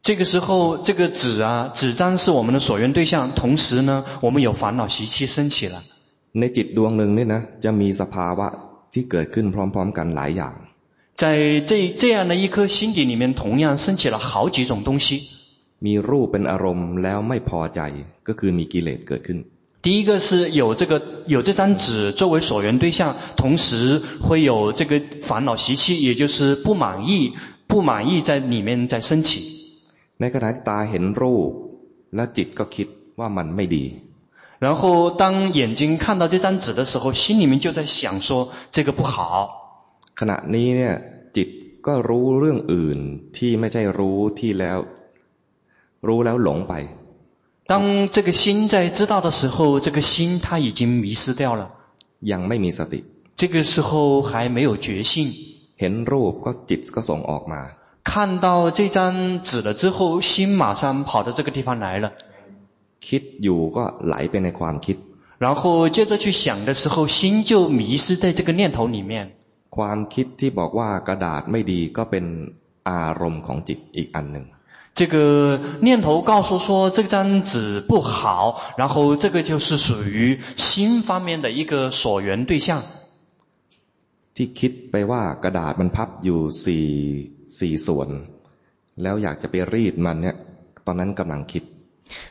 [0.02, 5.82] 这个时候，这个纸啊，纸张是我们的所缘对象，同时呢，我们有烦恼习气升起了。
[6.32, 8.46] ในจิตดวงหนึ่งเนี่ยนะจะมีสภาวะ
[8.92, 10.54] ที่เกิดขึ้นพร้อม ๆ กันหลายอย่าง
[11.22, 15.08] 在这这样的一颗心底里面，同样升起了好几种东西。
[15.86, 17.80] มีรูปเป็นอารมณ์แล้วไม่พอใจ
[18.28, 19.38] ก็คือมีกิเลสเกิดขึ้น
[19.82, 27.34] 第一个是有这个有这张纸作为所缘对象，同时会有这个烦恼习气，也就是不满意，
[27.68, 29.59] 不满意在里面在升起。
[30.20, 31.50] ในขณะที่ตาเห็นรูป
[32.14, 33.84] และจิตก็คิดว่ามันไม่ดี
[34.64, 39.16] 然后当眼睛看到这张纸的时候，心里面就在想说这个不好。
[40.18, 40.94] ขณะนี้เนี่ย
[41.36, 41.48] จิต
[41.86, 42.98] ก็รู้เรื่องอื่น
[43.36, 44.78] ที่ไม่ใช่รู้ที่แล้ว
[46.06, 46.72] รู้แล้วหลงไป
[47.70, 51.62] 当这个心在知道的时候，这个心它已经迷失掉了。
[52.30, 53.00] ยังไม่มีสติ
[53.40, 55.12] 这个时候还没有觉性。
[55.80, 57.62] เห็นรูปก็จิตก็ส่งออกมา
[58.10, 62.12] 看到这张纸了之后，心马上跑到这个地方来了。
[63.00, 64.96] คิดอยู่ก็ไหลไปในความคิด
[65.38, 69.12] 然后接着去想的时候，心就迷失在这个念头里面。
[69.76, 72.24] ความคิดที่บอกว่ากระดาษไม่ดีก็เป็น
[72.88, 74.46] อารมณ์ของจิตอีกอันหนึ่ง
[74.98, 82.82] 这个念头告诉说这张纸不好，然后这个就是属于心方面的一个所缘对象。
[84.34, 86.86] ที่คิดไปว่ากระดาษมันพับอยู่สี่
[87.58, 88.08] สี่ส่วน
[89.02, 90.36] แล้วอยากจะไปรีดมันเนี่ย
[90.86, 91.62] ตอนนั้นกำลังคิด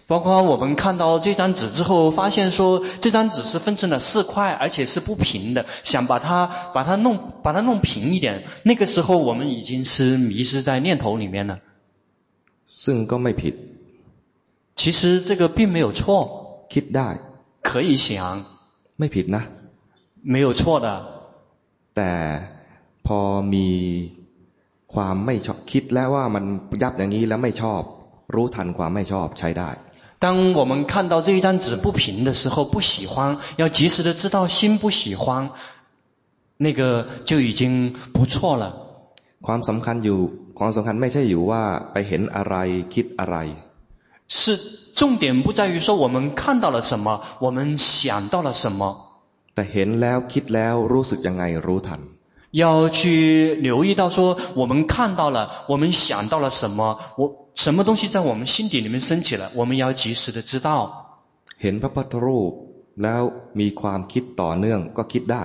[0.08, 8.46] 包括我们看到这张纸之后，发现说这张纸是分成了四块，而且是不平的，想把它把它弄把它弄平一点。
[8.64, 11.60] 那个时候我们已经是迷失在念头里面了。
[12.66, 13.54] ซึ่งก็ไม่ผิด
[14.76, 17.20] 其实这个并没有错， คิดได้
[17.62, 18.46] 可以想，
[18.98, 19.43] ไม่ผิดนะ
[20.24, 20.88] 没有错的。
[21.96, 22.12] แต่
[23.06, 23.20] พอ
[23.54, 23.68] มี
[24.93, 26.43] ความไม่ชอบคิดแล้วว่ามัน
[26.82, 27.82] ยับอย่างนี้แล้วไม่ชอบ
[28.36, 29.70] รู้ทันความไม่ชอบใช้ได้
[30.24, 35.50] 当我们看到这一张纸不平的时候，不喜欢，要及时的知道心不喜欢，
[36.58, 38.64] 那个就已经不错了。
[39.46, 40.20] ความสำคัญอยู่
[40.60, 42.56] ความสำคัญไม่ใช่อยู่ว่าไปเห็นอะไร
[42.93, 43.38] คิดอะไร
[44.28, 44.39] 是
[45.00, 47.08] 重点不在于说我们看到了什么，
[47.39, 48.82] 我们想到了什么，
[49.54, 52.02] แต่เห็นแล้วคิดแล้วรู้สึกยังไงรู้ทัน
[52.52, 60.68] 要去留意到说我们看到了，我们想到了什么，我什么东西在我们心底里面升起了，我们要及时的知道。
[61.60, 62.52] เห็นพระพุทธรูป
[63.04, 63.22] แล้ว
[63.60, 65.43] มีความคิดต่อเนื่องก็คิดได้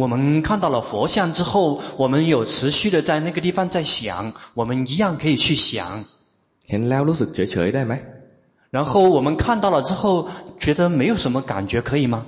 [0.00, 6.04] 我们看到了佛像之后，我们有持续的在那个地方在想，我们一样可以去想。
[6.66, 7.94] เห็นแล้วรู้สึกเฉยๆได้ไหม
[8.70, 10.28] 然后我们看到了之后，
[10.58, 12.24] 觉得没有什么感觉，可以吗？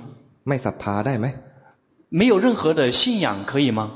[0.47, 1.25] ไม่ศรัทธาได้ไหม
[2.09, 3.91] 没有任何的信仰，可以吗？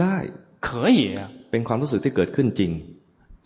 [0.00, 0.30] ได้
[0.60, 1.18] 可以。
[1.50, 2.70] เป็นความรู้สึกที่เกิดขึ้นจริง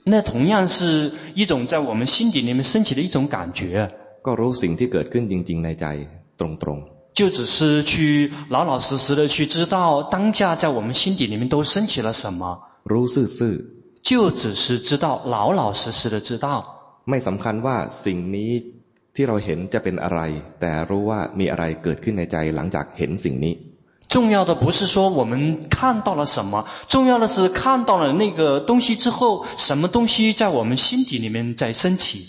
[0.05, 3.91] 那同样是一种在我们心底里面升起的一种感觉。
[4.27, 5.87] ก็รู้สิ่งที่เกิดขึ้นจริง ๆ ในใจ
[6.41, 6.79] ตรง
[7.19, 13.55] 就只是去老老实实的去知道当下在我们心底里面都升起了什么， ๆ รู้ซื่อ
[14.09, 16.47] 就只是知道老老实实的知道。
[16.83, 18.53] ๆ ไม่สำคัญว่าสิ่งนี้
[19.15, 20.21] ที่เราเห็นจะเป็นอะไร
[20.61, 23.55] แต่รู้ว่ามีอะไรเกิดขึ้นในใจหลังจากเห็นสิ่งนี้
[24.09, 32.27] 重要的不是说我们看到了什么，重要的是看到了那个东西之后，什么东西在我们心底里面在升起。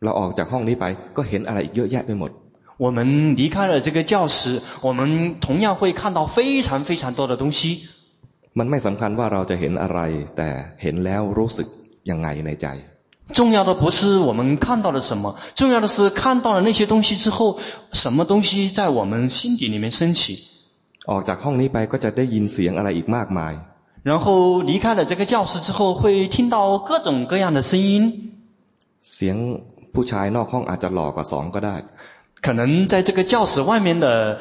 [0.00, 0.84] เราออกจากห้องนี้ไป
[1.16, 2.30] ก็เห็นอะไรอีกเยอะแยะไปหมด
[2.78, 7.88] 我们离开了这个教室，我们同样会看到非常非常多的东西。
[8.54, 10.00] มันไม่สำคัญว่าเราจะเห็นอะไร
[10.36, 10.48] แต่
[10.82, 11.66] เห็นแล้วรู้สึก
[12.10, 12.66] ยังไงในใจ
[13.36, 17.58] 重要的不是我们看到了什么，重要的是看到了那些东西之后，
[17.92, 20.38] 什么东西在我们心底里面升起。
[21.10, 23.54] ออกจากห้องนี้ไปก็จะได้ยินเสียงอะไรอีกมากมาย。
[24.08, 24.26] 然后
[24.62, 28.32] 离开了这个教室之后，会听到各种各样的声音。
[29.00, 29.36] เสียง
[29.94, 31.76] ผู้ชายนอกห้องอาจจะหล่อกว่าสองก็ได้。
[32.40, 34.40] 可能在这个教室外面的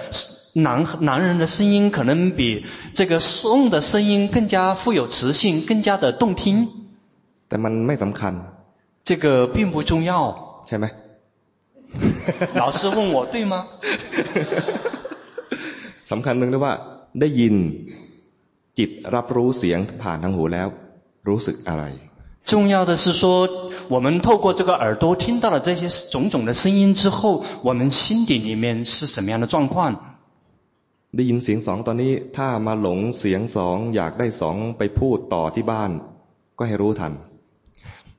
[0.53, 6.67] 男男人的声音，可能比这个颂的声音更加富有磁性，更加的动听。
[7.47, 8.33] แต่มันไม่สำคัญ。
[9.03, 10.63] 这个并不重要。
[10.67, 10.85] ใช่ไหม？
[12.55, 13.65] 老师问我对吗？
[16.11, 16.73] สำคัญตรงที่ว่า
[17.19, 17.55] ได้ยิน
[18.77, 20.67] จิตรับรู้เสียงผ่านทางหูแล้ว
[21.27, 21.85] รู้สึกอะไร
[22.49, 23.23] 重要的是说，
[23.89, 25.81] 我们透过这个耳朵听到了这些
[26.13, 29.75] 种种的声音之后，我们心底里面是什么样的状况？
[31.15, 35.91] ได้ยินเสียงสองตอนนี้ถ้ามาหลงเสียงสองอยากได้สองไปพูดต่อที่บ้าน
[36.57, 37.13] ก็ให้รู้ทัน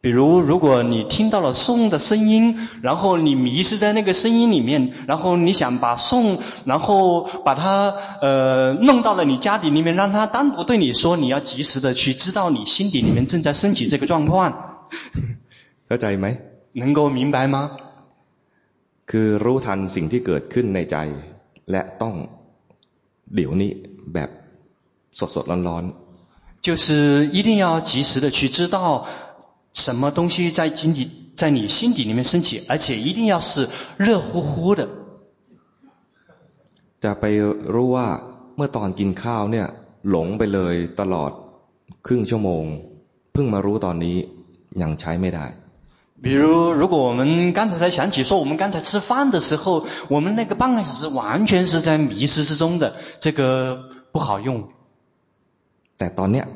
[0.03, 7.93] 比如，如果你听到了颂的声音，然后你迷失在那个声音里面，然后你想把颂，然后把它
[8.23, 14.53] 呃弄到了你家底里面，让它单独对你说，你要及时的去知道你心底里面正在升起这个状况。
[15.89, 16.39] เข้าใจไหม
[16.75, 17.71] 能够明白吗？
[19.11, 20.97] คือรู้ทันสิ่งที่เกิดขึ้นในใจ
[21.71, 22.15] และต้อง
[23.35, 23.73] เดี๋ยวนี้
[24.13, 24.31] แบบ
[25.19, 29.07] สดๆร้อนๆ就是一定要及时的去知道。
[29.73, 34.89] 什么东西在心底，在你心底里面升起，而且一定要是热乎乎的。
[37.03, 37.25] จะไป
[37.75, 38.09] รู้ว่า
[38.57, 39.67] เมื่อตอนกินข้าวเนี่ย
[40.11, 41.31] หลงไปเลยตลอด
[42.07, 42.65] ครึ่งชั่วโมง
[43.33, 44.17] เพิ่งมารู้ตอนนี้
[44.83, 45.47] ยังใช้ไม่ได้。
[46.21, 53.79] 比如，如果我们刚才才想起说，我们刚才吃饭的时候，我们那个半个小时完全是在迷失之中的，这个
[54.11, 54.69] 不好用。
[55.97, 56.47] แต่ตอนเนี้ย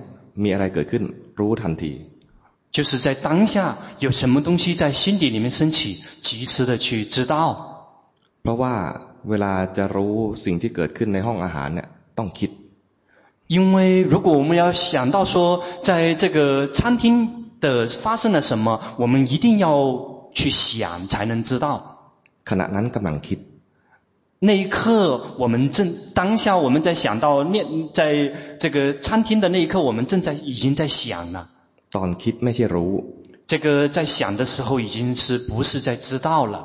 [0.42, 1.04] มีอะไรเกิดขึ้น
[1.40, 1.92] รู้ทันที。
[2.70, 7.34] 就是在当下有什么东西在心底里面升起，及时的去知道。
[8.42, 8.74] เพราะว่า
[9.28, 11.88] เวลาจะรู้สิ่งที่เกิดขึ้นในห้องอาหารเนี่ย
[12.18, 12.50] ต้องคิด。
[13.46, 21.98] 因为如果我们要想到说，在这个餐厅的发生了什么，我们一定要去想才能知道。
[22.44, 23.38] ขณะนั้นกำลังคิด。
[24.40, 31.48] 那一刻，我们正当下我们在想到念，在这个餐厅的那一刻，我们正在已经在想了。
[31.96, 32.92] ตอนคิดไม่ใช่รู้
[33.50, 36.56] 这个在想的时候已经是不是在知道了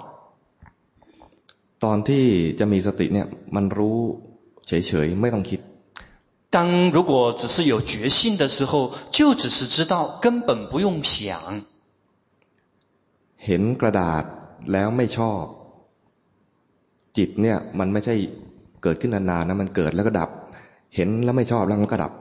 [1.84, 2.26] ตอนที่
[2.60, 3.98] จะมีสติเนี่ยมันรู้
[4.68, 5.60] เฉยๆไม่ต้องคิด
[6.56, 6.58] 当
[6.96, 8.72] 如果只是有觉性的时候
[9.16, 11.16] 就只是知道根本不用想
[13.46, 14.24] เห็นกระดาษ
[14.72, 15.44] แล้วไม่ชอบ
[17.18, 18.16] จิตเนี่ยมันไม่ใช่
[18.84, 20.30] เกิดขึ้นนานๆนะมันเกิดแล้วก็ดับ
[20.96, 22.12] เห็นแล้วไม่ชอบแล้วมันก็ดับ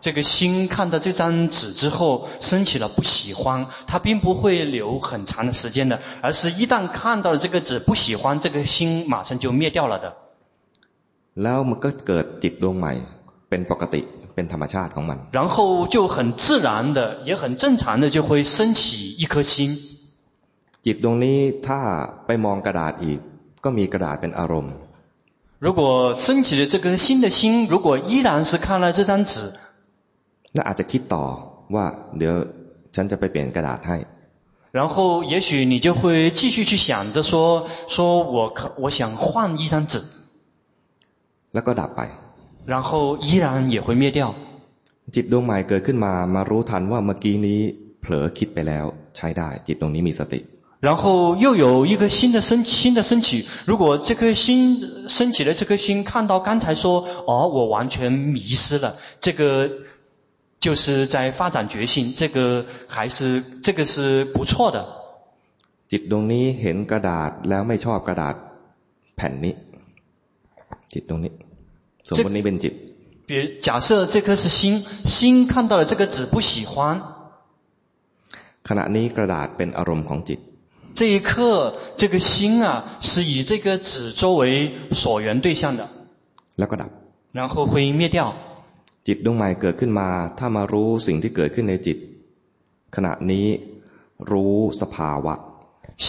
[0.00, 10.14] 这个心看到这张纸之后，升起了不喜欢，它并不会留很长的时间的，而是一旦看到了这个纸不喜欢，这个心马上就灭掉了的。
[11.34, 12.92] แล้วมันก็เกิดจิตดวงใหม่
[13.48, 14.00] เป็นปกติ
[14.34, 19.76] เป็นธรรมชาติของมัน然后就很自然的，也很正常的就会升起一颗心。
[20.84, 21.80] จิตดวงนี้ถ้า
[22.26, 23.18] ไปมองกระดาษอีก
[23.64, 24.74] ก็มีกระดาษเป็นอารมณ์
[25.64, 25.80] 如果
[26.14, 29.52] 升起的这个新的心，如果依然是看了这张纸。
[30.56, 31.24] 那อาจจะคิดต่อ
[31.74, 31.84] ว่า
[32.18, 32.34] เดี๋ยว
[32.94, 33.98] ฉันจะไปเปลี่ยนกระดาษให้
[34.78, 37.32] 然后也许你就会继续去想着说，
[37.94, 40.00] 说我可我想换一张纸，
[41.54, 42.00] แล้วก็ดับไป
[42.72, 44.34] 然后依然也会灭掉。
[45.14, 47.60] จิตดวงใหม่เกิดขึ้นมามารู้ทันว่าเมื่อกี้นี้
[48.00, 48.86] เผลอคิดไปแล้ว
[49.16, 50.40] ใช้ได้จิตดวงนี้มีสติ
[50.86, 59.70] 然后又有一个新的升新的升起，如果这颗心升起的这颗心看到刚才说，哦，我完全迷失了，这个。
[60.60, 64.86] 就是在发展觉性，这个还是这个是不错的。
[65.90, 68.34] จิตดวงนี้เห็นกระดาษแล้วไม่ชอบกระดาษ
[69.16, 69.54] แผ่นนี้
[70.92, 71.32] จิตดวงนี้
[72.08, 72.74] สมมตินี้เป็นจิต
[73.28, 76.72] 比如假设这颗是心，心看到了这个纸不喜欢。
[78.68, 80.38] ขณะนี้กระดาษเป็นอารมณ์ของจิต。
[80.94, 85.88] 这一刻，这个心啊，是以这个纸作为所缘对象的。
[86.58, 86.90] แล้วก็ดับ。
[87.32, 88.34] 然后会灭掉。
[89.06, 91.96] จิตดวงใหม่เกิดขึ้นมา ถ้ามารู้สิ่งที่เกิดขึ้นในจิต
[92.96, 93.46] ขณะนี้
[94.30, 95.34] รู้สภาวะ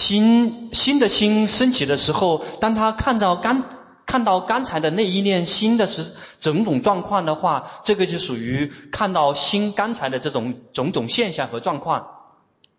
[0.72, 3.62] 新的心升起的时候，当他看到刚
[4.06, 5.96] 看到刚才的那一念心的是
[6.40, 12.06] 种种状况的话，这个就属于看到心刚才的这种种种现象和状况。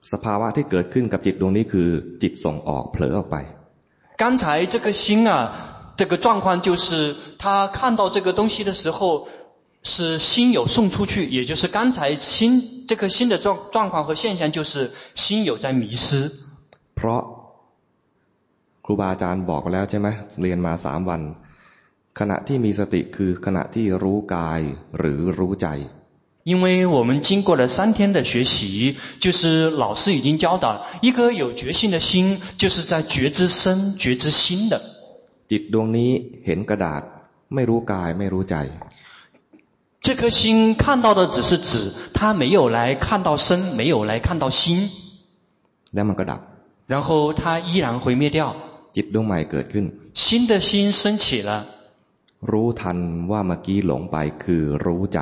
[0.02, 1.90] สภาวะที่เกิดขึ้นกับจิตดวงนี้คือ
[2.22, 3.36] จิตส่งออกเผลอออกไป
[4.18, 5.52] 刚才这个心啊，
[5.98, 9.28] 这个状况就是他看到这个东西的时候。
[9.84, 16.32] 是心有送出去，也就是刚才心这个心的状状况和现象，就是心有在迷失。
[16.96, 17.22] เพราะ
[18.86, 20.08] ครูบาอาจารย์บอกแล้วใช่ไหม
[20.42, 21.22] เรียนมาสามวัน
[22.20, 24.62] ขณะที่มีสติคือขณะที่รู้กาย
[25.00, 25.68] หรือรู้ใจ
[26.52, 34.80] 因为我们经过了三天的学习，就是老师已经教导，一颗有觉性的心，就是在觉知身、觉知心的。
[35.50, 36.12] จิตดวงนี้
[36.46, 37.02] เห็นกระดาษ
[37.54, 38.56] ไม่รู้กายไม่รู้ใจ
[40.02, 44.90] 这颗心看到的只是纸，它没有来看到身，没有来看到心，
[45.94, 46.40] แล้วมันก็ดับ
[46.88, 48.56] 然后它依然会灭掉。
[48.96, 51.52] จิตดวงใหม่เกิดขึ้น 新的心升起了，
[52.52, 52.98] รู้ทัน
[53.32, 55.20] ว่าเมื่อกี้หลงไปคือรู้ใจ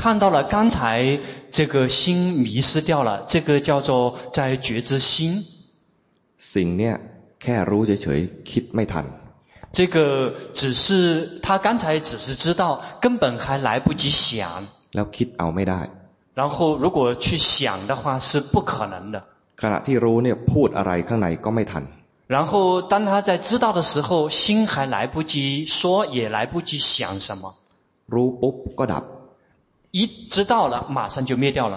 [0.00, 0.76] 看到了刚才
[1.50, 1.98] 这个心
[2.44, 3.90] 迷失掉了，这个叫做
[4.30, 5.44] 在觉知心。
[6.38, 6.94] สิ่งเนี้ย
[7.42, 9.06] แค่รู้เฉยๆคิดไม่ทัน
[9.72, 14.66] 这个只是他刚才只是知道，根本还来不及想。
[14.94, 15.80] แล้วคิดเอาไม่ได้
[16.34, 19.16] 然后如果去想的话是不可能的。
[19.60, 21.84] ขณะที่รู้เนี่ยพูดอะไรข้างในก็ไม่ทัน
[22.34, 27.54] 然后当他在知道的时候，心还来不及说，也来不及想什么。
[28.12, 29.04] รู้ปุ๊บก็ดับ
[29.92, 31.76] 一知道了，马上就灭掉了。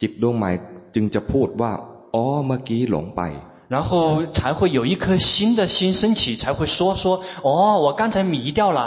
[0.00, 0.50] จิตดวงใหม่
[0.94, 1.72] จึงจะพูดว่า
[2.14, 3.22] อ๋อเมื่อกี้หลงไป
[3.70, 8.80] 然后才会有一颗新的心升起，才会说说哦，我刚才迷掉了。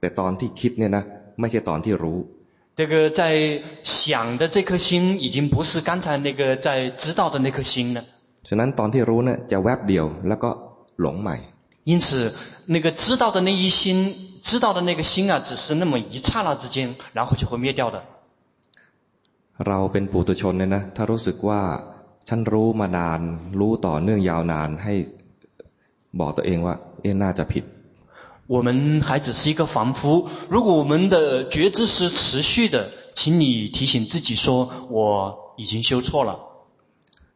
[0.00, 1.04] แต่ตอนที่คิดเนี่ยนะ
[1.40, 2.18] ไม่ใช่ตอนที่รู้
[2.74, 8.02] 这个在想的这颗心，已经不是刚才那个在知道的那颗心了。
[8.48, 10.50] ฉะนั้นตอนที่รู้เนี่ยจะแวบเดียวแล้วก็
[11.00, 11.36] หลงใหม่
[11.84, 12.32] 因此，
[12.66, 18.02] 那个知道的那一心，知道的那个心啊，只是那么一刹那之间，然后就会灭掉的。
[19.58, 21.60] เราเป็นปุถุชนเนี่ยนะถ้ารู้สึกว่า
[22.28, 23.20] ฉันรู้มานาน
[23.60, 24.94] รู้ต่อเนื่องยาวนานให้
[26.20, 27.64] บอกตัวเองว่าเอ๊ะน่าจะผิด
[28.54, 28.68] 我们
[29.06, 32.76] 还只是一个凡夫，如果我们的觉知是持续的，
[33.14, 36.30] 请你提醒自己说，我已经修错了。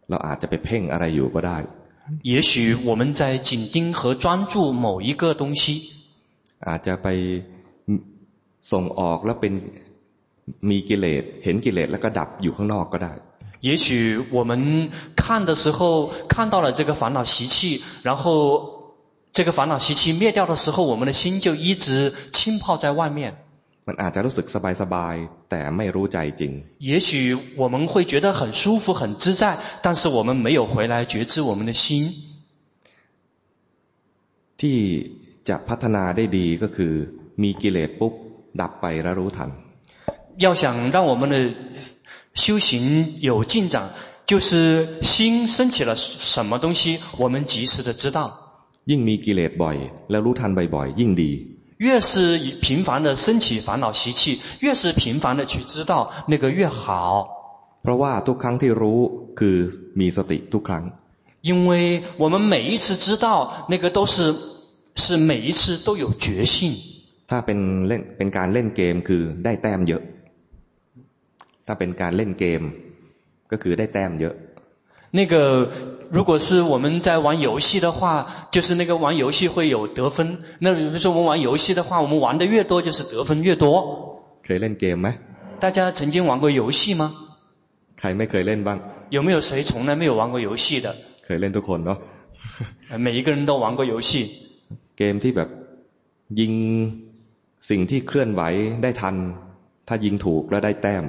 [0.09, 1.59] เราอาจจะไปเพ่งอะไรอยู่ก็ได้
[2.23, 5.62] 也许我们在紧盯和专注某一个东西，
[6.69, 7.07] อาจจะไป
[8.73, 9.53] ส่งออกแล้วเป็น
[10.71, 13.12] มีกิเลสเห็นกิเลสแล้วก็ดับอยู่ข้างนอกก็ได้
[13.61, 18.95] 也许我们看的时候看到了这个烦恼习气，然后
[19.33, 23.35] 这个烦恼习气灭掉的时候，我们的心就一直浸泡在外面。
[23.89, 24.47] มันอาจจะรู้สึก
[24.81, 32.12] สบายๆแต่ไม่รู้ใจจริง 也许我们会觉得很舒服、很自在，但是我们没有回来觉知我们的心。
[34.61, 34.79] ที่
[35.49, 36.93] จะพัฒนาได้ดีก็คือ
[37.43, 38.12] มีกิเลสปุ๊บ
[38.61, 39.51] ดับไปแล้วรู้ทัน
[40.39, 41.37] 要想让我们的
[42.35, 43.91] 修行有进展，
[44.27, 48.19] 就是心升起了什么东西，我们及时的知道。
[48.87, 49.77] ยิ่งมีกิเลสบ่อย
[50.11, 51.33] แล้วรู้ทันบ่อยๆ ยิ่งดี
[51.79, 57.29] 越是频繁的升起烦恼习气，越是频繁的去知道，那个越好。
[57.83, 59.01] เพราะว่าทุกครั้งที่รู้
[59.39, 59.57] คือ
[60.01, 60.85] มีสติทุกครั้ง
[61.49, 64.35] 因为我们每一次知道，那个都是
[64.97, 66.75] 是每一次都有觉性。
[67.31, 70.03] ถ้าเป็นเล่นเป็นการเล่นเกมคือได้แต้มเยอะ
[71.67, 72.62] ถ้าเป็นการเล่นเกม
[73.51, 74.35] ก็คือได้แต้มเยอะ
[75.19, 75.35] 那个
[76.17, 80.39] 如果是我们在玩游戏的话，就是那个玩游戏会有得分。
[80.61, 83.67] 那比如说我们玩游戏的话，我们玩的越多，就是得分越多。
[84.45, 85.09] เคยเล่นเกมไหม
[85.59, 87.12] 大家曾经玩过游戏吗？
[87.99, 88.79] ใครไม่เคยเล่นบ้าง
[89.11, 90.95] 有没有谁从来没有玩过游戏的？
[91.25, 91.99] เคยเล่นทุกคนเนาะ
[93.05, 94.11] 每一个人都玩过游戏。
[94.99, 95.49] เกมที่แบบ
[96.41, 96.53] ยิง
[97.71, 98.43] สิ่งที่เคลื่อนไหว
[98.83, 99.17] ได้ทัน
[99.89, 101.05] ถ้ายิงถูกแล้วได้แต้ม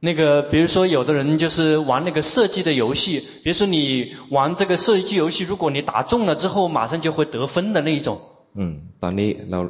[0.00, 8.18] 那个，比如说，有的人就是玩那个射击的游戏，比如说你玩这个射击游戏，如果你打中了之后，马上就会得分的那一种。
[8.54, 8.72] อืม
[9.02, 9.60] ตอนนี้เรา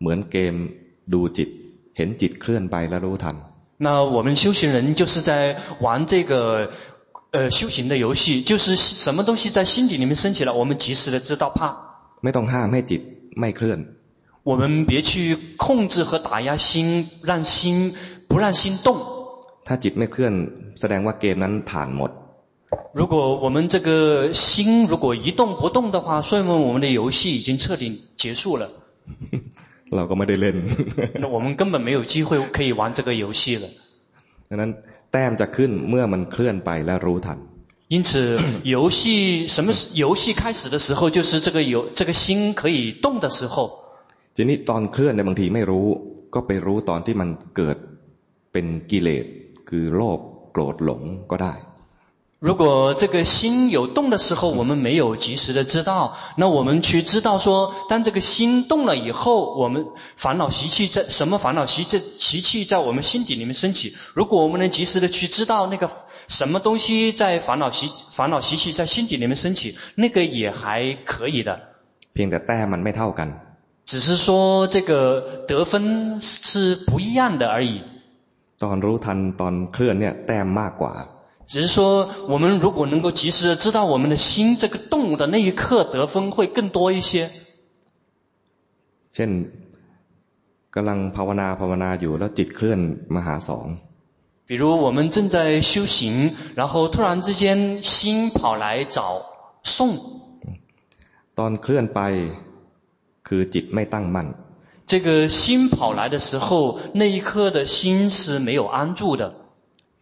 [0.00, 0.54] เหมือนเกม
[1.12, 1.48] ดูจิต
[1.96, 3.36] เห็นจิตเคลื่อนไปแล้วรู้ทัน
[3.84, 6.70] 那我们修行人就是在玩这个，
[7.30, 11.60] 呃，修行的游戏，就是什么东西在心底里面升起来，我们及时的知道怕。
[12.22, 13.00] ไม่ต้องห้ามให้จิต
[13.40, 13.78] ไม่เคลื่อน
[14.44, 17.94] 我们别去控制和打压心，让心
[18.28, 18.96] 不让心动。
[19.66, 20.32] ถ้าจิตไม่เคลื่อน
[20.80, 22.10] แสดงว่าเกมนั้นผ่านหมด
[22.98, 23.14] 如果
[23.44, 23.88] 我们这个
[24.34, 27.82] 心如果一动不动的话，说明我们的游戏已经彻底
[28.16, 28.68] 结束了。
[29.96, 30.56] เราก็ไม่ได้เล่น
[31.22, 33.66] 那我们根本没有机会可以玩这个游戏了。
[34.50, 34.70] ดังนั้น
[35.12, 37.38] แต้มจะขึ้นเมื่อมันเคลื่อนไปแล้วรู้ทัน
[37.94, 43.56] 因此，游戏什么游戏开始的时候，就是这个游这个心可以动的时候。
[44.36, 45.86] ทีนี้ตอนเคลื่อนในยบางทีไม่รู้
[46.34, 47.76] ก็ไปรู้ตอนที่มันเกิด
[48.52, 49.24] เป็นกิเลส
[49.68, 50.20] คือโลภ
[50.52, 51.54] โกรธหลงก็ได้
[52.40, 63.96] 如果这个心有动的时候，我们没有及时的知道，那我们去知道说，当这个心动了以后，我们烦恼习气在什么烦恼习这习气在我们心底里面升起。
[64.14, 65.90] 如果我们能及时的去知道那个
[66.28, 71.58] 什么东西在烦恼习烦恼习气在心底里面升起，那个也还可以的。
[72.12, 73.30] เพียงแต่แต้มมันไม่เท่ากัน。
[73.84, 77.80] 只是说这个得分是不一样的而已。
[78.62, 80.96] ตอนรู้ทันตอนเคลื่อนเนี่ยแต้มมากกว่า。
[81.50, 87.30] 只是说，我们如果能够及时的知道我们的心这个动的那一刻，得分会更多一些。
[89.14, 89.30] เช่น
[90.74, 92.80] กำลังภาวนาภาวนาอยู่แล้วจิตเคลื่อน
[93.14, 93.66] มาหาสอง。
[94.46, 99.22] 比如我们正在修行，然后突然之间心跑来找
[99.62, 99.96] 送。
[101.38, 102.00] ตอนเคลื่อนไป
[103.26, 104.28] คือจิตไม่ตั้งมั่น。
[104.92, 109.32] 这个心跑来的时候，那一刻的心是没有安住的。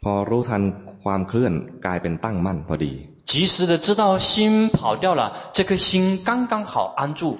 [0.02, 0.62] พอรู้ทัน
[1.02, 1.52] ความเคลื่อน
[1.86, 2.92] กลายเป็นตั้งมั่นพอดี。
[3.30, 7.38] 及时的知道心跑掉了，这颗心刚刚好安住。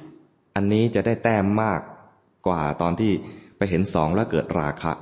[0.57, 1.81] อันนี้จะได้แต้มมาก
[2.47, 3.13] กว่าตอนที่
[3.57, 4.93] ไปเห็นสองแล้วเกิดราคะ。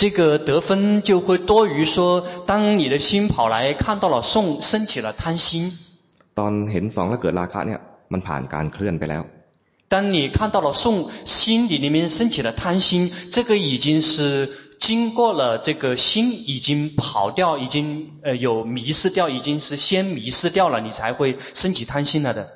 [0.00, 5.72] 这个得分就会多于说，当你的心跑来看到了颂，升起了贪心。
[6.38, 7.80] ตอนเห็นสองแล้วเกิดราคะเนี่ย
[8.12, 9.22] มันผ่านการเคลื่อนไปแล้ว。
[9.90, 14.50] 当你看到了颂，心底里面升起了贪心，这个已经是。
[14.78, 22.46] 经过了这个心已经跑掉，已经呃有迷失掉，已经是先迷失掉了，你才会升起贪心了的。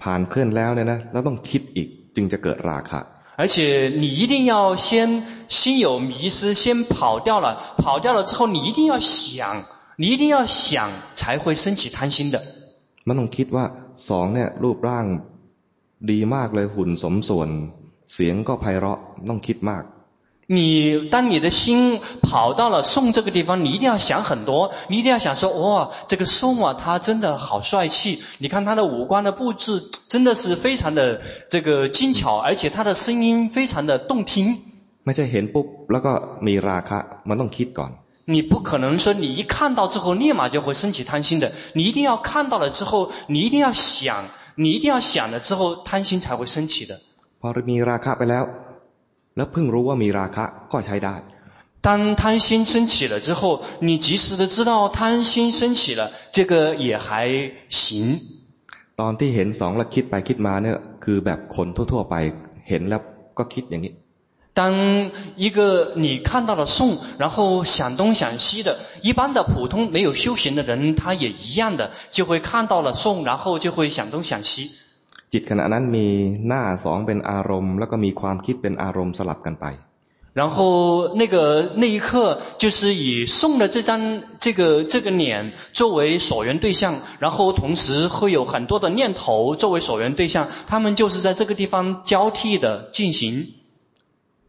[0.00, 3.04] ผ่านเคลื่อนแล้วเนี่ยนะแล้วต้องคิดอีกจึงจะเกิดราคะ。
[3.36, 9.64] 而且你一定要先心有迷失，先跑掉了，跑掉了之后你一定要想，
[9.96, 12.42] 你一定要想才会升起贪心的。
[13.04, 13.64] มันต้องคิดว่า
[14.08, 15.06] สองเนี่ยรูปร่าง
[16.10, 17.48] ดีมากเลยหุ่นสมส่วน
[18.12, 18.98] เสียงก็ไพเราะ
[19.28, 19.84] ต้องคิดมาก。
[20.52, 28.20] 你当你的心跑到了宋这个地方，你一定要想很多，你一定要想说，哇，这个宋啊，他真的好帅气。
[28.38, 34.58] 你看他的五官的布置，真的是非常的这个精巧，而且他的声音非常的动听。
[35.04, 36.12] ไม่ใช่เห็นปุ๊บแล้วก็
[36.46, 36.98] มีราคะ
[37.28, 37.90] มันต้องคิดก่อน。
[38.26, 44.24] 你不可能说你一看到之后立马就会升起贪心的，你一定要看到了之后，你一定要想，
[44.56, 47.00] 你一定要想了之后，贪心才会升起的。
[47.40, 48.44] พอมีราคะไปแล้ว
[49.36, 51.14] แล้วเพิ่งรู้ว่ามีราคะก็ใช้ได้。
[51.86, 58.20] 当贪心升起了之后，你及时的知道贪心升起了，这个也还行。
[59.00, 62.14] ตอนที่เห็นสองแล้วคิดไปคิดมาเนี่ยคือแบบคนทั่วๆไป
[62.68, 63.00] เห็นแล้ว
[63.38, 63.92] ก็คิดอย่างนี้。
[64.54, 74.70] 当一个你看到了颂，然后想东想西的，一般的普通没有修行的人，他也一样的，就会看到了颂，然后就会想东想西。
[75.30, 76.08] จิตขณะนั้นมี
[76.48, 79.66] หน้าสองเป็นอารมณ์แล้วก็มีความคิดเป็นอารมณ์สลับกันไป
[80.32, 93.48] 然后那个那一刻就是以送的这张这个这个脸作为所缘对象，然后同时会有很多的念头作为所缘对象，他们就是在这个地方交替的进行。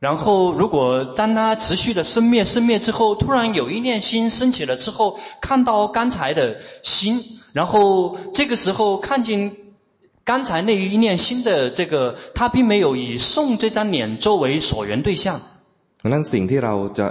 [0.00, 7.22] 然后如果当它持续的生灭生灭之后突然有一念心升起了之后看到刚才的心
[7.52, 9.52] 然后这个时候看见
[10.24, 15.40] 刚才那一念心的这个，他并没有以送这张脸作为所缘对象。
[16.02, 17.06] ดังนั้นสิ่งที่เราจะ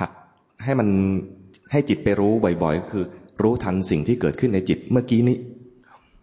[0.00, 0.10] หัด
[0.64, 0.88] ให้มัน
[1.70, 2.32] ให้จิตไปรู้
[2.62, 3.04] บ่อยๆคือ
[3.42, 5.38] รู้ทันสิ่งที่เกิดขึ้นในจิตเมื่อกี้นี้。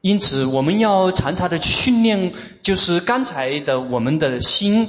[0.01, 2.31] 因此，我们要常常的去训练，
[2.61, 4.87] 就是刚才的我们的心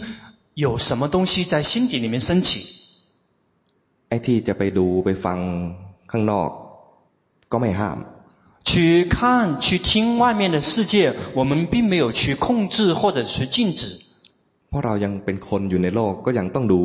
[0.60, 2.48] 有什么东西在心底里面升起。
[4.08, 5.38] ไอ้ที่จะไปดูไปฟัง
[6.10, 6.50] ข้างนอก
[7.52, 7.98] ก็ไม่ห้าม。
[8.68, 13.98] 去看、去听外面的世界，我们并没有去控制或者去禁止。
[14.68, 16.80] เพราะเรายังเป็นคนอยู่ในโลกก็ยังต้องดู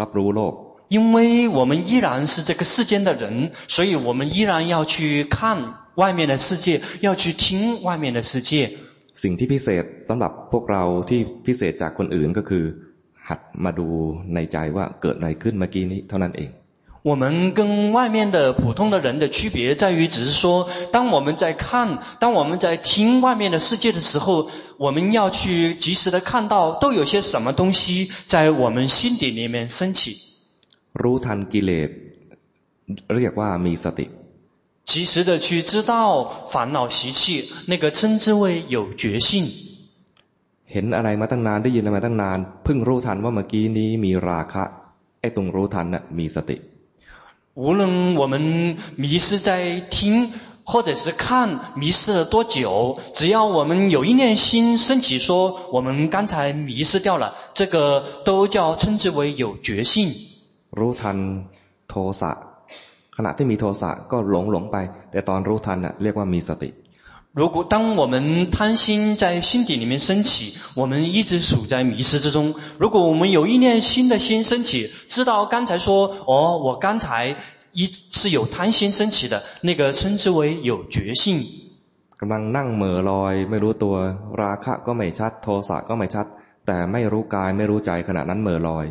[0.00, 0.54] รับรู้โลก。
[0.88, 8.70] 因为我们依然是这个世间的人，所以我们依然要去看外面的世界，要去听外面的世界。
[9.14, 12.64] สิ่งที่พิเศษสำหรับพวกเราที่พิเศษจากคนอื่นก็คือ
[13.30, 13.88] หัดมาดู
[14.34, 16.50] ในใจว่าเกิดอะไรขึ้นเมื่อกี้นี้เท่านั้นเอง。
[17.10, 30.16] 我们跟外面的普通的人的区别在于，只是说，当我们在看，当我们在听外面的世界的时候，我们要去及时的看到都有些什么东西在我们心底里面升起。
[30.94, 31.90] รู้ทันกิเลส
[33.16, 34.10] เรียกว่ามีสติ。
[34.84, 39.46] 及时的去知道烦恼习气，那个称之为有觉性。
[40.72, 44.62] เห็นอะไรมาตั้งนานได้ยินอะไรมาตั้งนานเพิ่งรู้ทันว่าเมื่อกี้นี้มีราคะ
[45.20, 46.56] ไอ้ตรงรู้ทันน่ะมีสติ
[47.62, 47.82] 无论
[48.20, 48.34] 我们
[49.02, 49.48] 迷失在
[49.94, 49.96] 听
[50.70, 51.24] 或者是看
[51.80, 55.28] 迷失了多久，只要我们有一念心升起，说
[55.70, 59.94] 我们刚才迷失掉了，这个都叫称之为有觉性。
[60.78, 61.18] รู้ทัน
[61.88, 62.32] โทสะ
[63.16, 64.76] ขณะที่มีโทสะก็หลงหลงไป
[65.10, 66.68] แต่ตอนรู้ทันน่ะเรียกว่ามีสติ
[67.32, 72.54] 如果当我们贪心在心底里面升起，我们一直处在迷失之中。
[72.78, 77.36] 如果我们有一念新的心升起，知道刚才说，哦，我刚才。
[77.78, 81.44] 一是有贪心升起的，那个称之为有觉性。
[82.20, 83.96] กำลังนั่งเหม่อลอยไม่รู้ตัว
[84.42, 86.26] ราคะก็ไม่ชัดโทสะก็ไม่ชัด
[86.66, 88.86] แต่ไม่รู้กายไม่รู้ใจขณะนั้นเหม่อลอย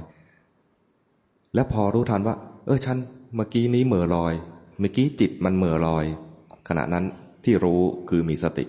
[1.56, 2.36] และพอรู้ทันว่า
[2.66, 2.98] เออฉัน
[3.36, 4.34] เมื่อกี้นี้เหม่อลอย
[4.80, 6.06] เมื่อกี้จิตมันเหม่อลอย
[6.68, 7.06] ขณะนั้น
[7.44, 8.66] ที่รู้คือมีสติ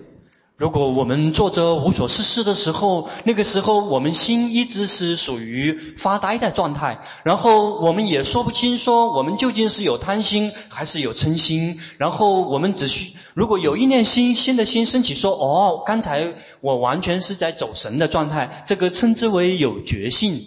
[0.57, 20.41] 如果我们坐着无所事事的时候，那个时候我们心一直是属于发呆的状态，然后我们也说不清说我们究竟是有贪心还是有嗔心，然后我们只需如果有一念心新的心升起说，哦，刚才我完全是在走神的状态，这个称之为有觉性。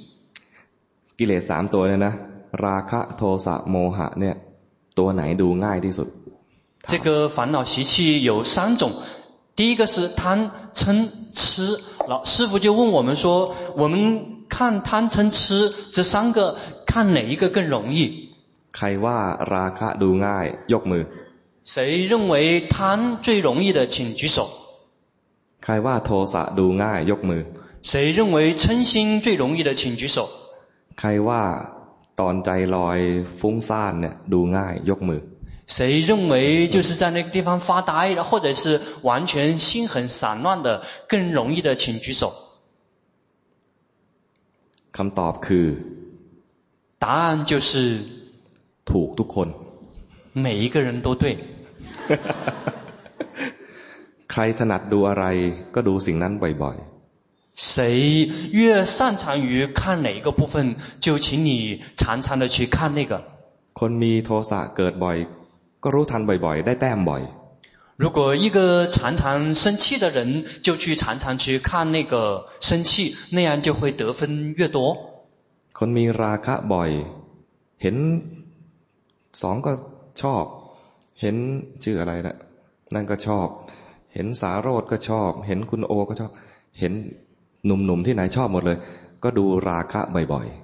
[1.16, 2.14] กิเลสสามตัวเนี่ยนะ
[2.64, 4.34] ราคะโทสะโมหะเนี่ย
[4.98, 6.08] ตัวไหนดูง่ายที่สุด
[6.86, 8.92] 这个烦恼习气有三种。
[9.56, 11.78] 第一个是贪嗔痴，
[12.08, 18.30] 老师父就问我们说：我们看贪嗔痴这三个，看哪一个更容易？
[18.72, 19.18] ใครว่า
[19.54, 21.04] ราคะดูง่ายยกมือ
[21.64, 24.48] 谁认为贪最容易的，请举手。
[25.60, 27.42] ใครว่าโทสะดูง่ายยกมือ
[27.82, 30.28] 谁认为嗔心最容易的，请举手。
[30.98, 31.42] ใครว่า
[32.20, 32.98] ตอนใจลอย
[33.38, 35.20] ฟุ้งซ่านเนี่ยดูง่ายยกมือ
[35.66, 42.32] 谁认为就是在那个地方发呆，或者是完全心很散乱的，更容易的，请举手。
[44.92, 45.66] คำตอบคือ
[46.98, 48.00] 答案就是
[48.84, 49.48] ถูกทุกคน
[50.32, 51.38] 每一个人都对
[54.32, 55.24] ใครถนัดดูอะไร
[55.74, 57.70] ก็ดูสิ่งนั้นบ่อยๆ谁
[58.52, 63.22] 越擅长于看哪一个部分，就请你常常的去看那个。
[63.78, 65.16] คนมีโทสะเกิดบ่อย
[65.84, 67.22] ก็รู้ทันบ่อยๆได้แต้มบ่อย
[68.02, 68.58] 如果一个
[68.94, 70.18] 常常生气的人，
[70.62, 72.14] 就去常常去看那个
[72.68, 74.78] 生气，那样就会得分越多。
[75.78, 76.90] คนมีราคะบ่อย
[77.82, 77.96] เห็น
[79.42, 79.72] สองก็
[80.22, 80.44] ชอบ
[81.20, 81.36] เห็น
[81.84, 82.36] ชื่ออะไรนะ
[82.94, 83.46] นั่นก็ชอบ
[84.14, 86.30] เห็นสาโรดก็ชอบ เห็นคุณโอก็ชอบ
[86.78, 86.92] เห็น
[87.66, 88.78] หนุ่มๆที่ไหนชอบหมดเลย
[89.22, 90.00] ก็ดูราคะ
[90.32, 90.46] บ่อย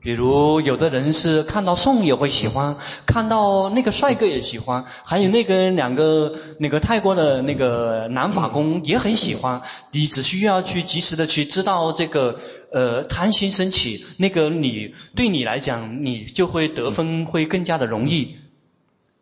[0.00, 9.62] 比如有的人是看到宋也会喜欢，看到那个帅哥也喜欢，还有那个两个那个泰国的那个男法工也很喜欢。
[9.92, 12.40] 你只需要去及时的去知道这个
[12.72, 18.36] 呃贪心升起，那个你对你来讲，你就会得分会更加的容易。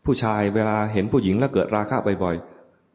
[0.04, 2.36] ผู้ชายเวลาเห็นผู้หญิงแล้วเกิดราคะบ่อย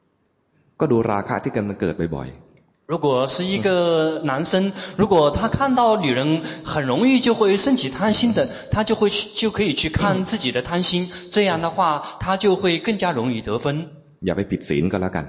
[0.10, 2.43] ๆก็ดูราคะที่กำลังเกิดบ่อยๆ
[2.86, 13.90] 如果是一个男生，如果他看到女人很容易就会升起贪心的，他就会就可以去看 自己的贪心，这样的话他就会更加容易得分。
[14.24, 15.26] อย่าไปผิดศีลก็แล้วกัน。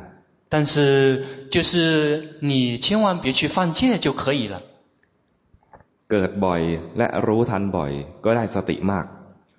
[0.49, 4.62] 但是就是你千万别去犯戒就可以了。
[6.09, 6.62] เกิดบ่อย
[6.99, 7.93] และรู้ทันบ่อย
[8.24, 9.07] ก็ได้สติมาก。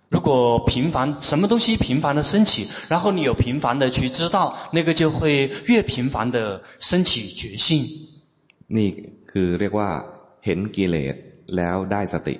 [0.10, 7.88] 如果频繁，什么东西频繁的升起，然后你有频繁的去知道，那个就会越频繁的升起觉性。
[8.68, 8.90] นี่
[9.32, 9.90] คือเรียกว่า
[10.46, 11.16] เห็นกิเลส
[11.56, 12.40] แล้วได้สติ。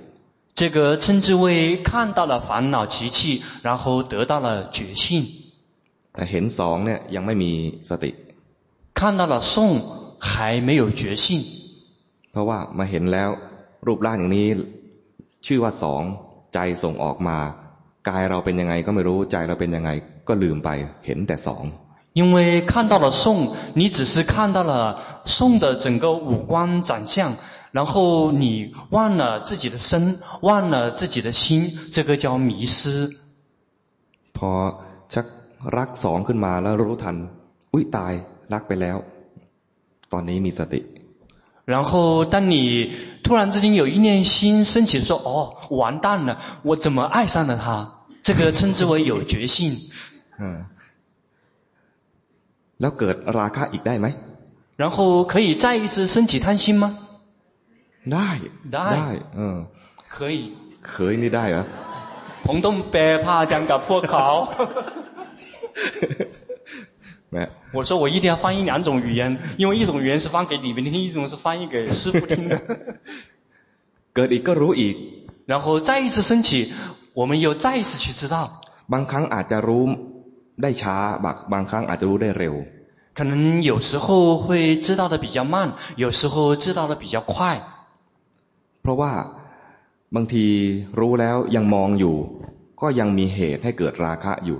[0.54, 5.26] 这个称之为看到了烦恼习气，然后得到了觉性。
[6.14, 7.52] แต่เห็นสองเนี่ยยังไม่มี
[7.90, 8.12] สติ。
[8.94, 9.82] 看到了颂
[10.20, 11.26] 还没有觉性。
[12.32, 13.30] เพราะว่ามาเห็นแล้ว
[13.88, 14.48] รูปร่างอย่างนี้
[15.46, 16.04] ชื่อว่าสอง
[16.56, 17.38] ใจส่งออกมา
[18.10, 19.90] กายเราเป็นยังไงก็ไม่รู้ใจเราเป็นยังไง
[20.28, 20.70] ก็ลืมไป
[21.06, 21.66] เห็นแต่สอง
[22.20, 22.38] 因为
[22.72, 24.74] 看到了颂，你只是看到了
[25.26, 27.36] 颂的整个五官长相，
[27.72, 33.10] 然后你忘了自己的身，忘了自己的心，这个叫迷失。
[34.38, 34.52] พอ
[35.14, 35.26] ชัก
[35.78, 37.16] รักสองขึ้นมาแล้วรู้ทัน
[37.74, 38.14] อุ้ยตาย
[38.54, 38.98] รักไปแล้ว
[40.12, 40.82] ตอนนี้มีสติ
[41.66, 49.78] 然后，当你突然之间有一念心升起，说：“哦，完蛋了，我怎么爱上了他？”这个称之为有觉性。
[50.40, 50.66] 嗯。
[52.80, 54.08] แล้วเกิดราคะอีกได้ไหม？
[54.76, 56.98] 然后可以再一次升起贪心吗？
[58.10, 58.30] ได้
[58.76, 59.68] ได้嗯。
[60.10, 60.54] 可以。
[60.82, 61.64] 可以，你ได้เหรอ？
[62.46, 64.28] ผมต้องแปลพระอาจารย์กับพวกเขา。
[67.32, 72.62] นะ 我说我一定要翻译两种语言，因为一种语言是翻给你们听，一种是翻译给师傅听的。
[74.14, 74.96] เกิดอีกก็รู้อีก
[75.46, 76.72] 然后再一次升起，
[77.14, 78.62] 我们又再一次去知道。
[78.92, 79.84] บางครั้งอาจจะรู้
[80.62, 82.56] ได้ช้าบางบางครั้งอาจจะรู้ได้เร็ว
[83.18, 87.62] 可能有时候会知道的比较慢，有时候知道的比较快。
[88.82, 89.12] เพราะว่า
[90.16, 90.46] บางที
[91.00, 92.16] รู้แล้วยังมองอยู่
[92.82, 94.60] ก็ยังมีเหตุให้เกิดราคะอยู่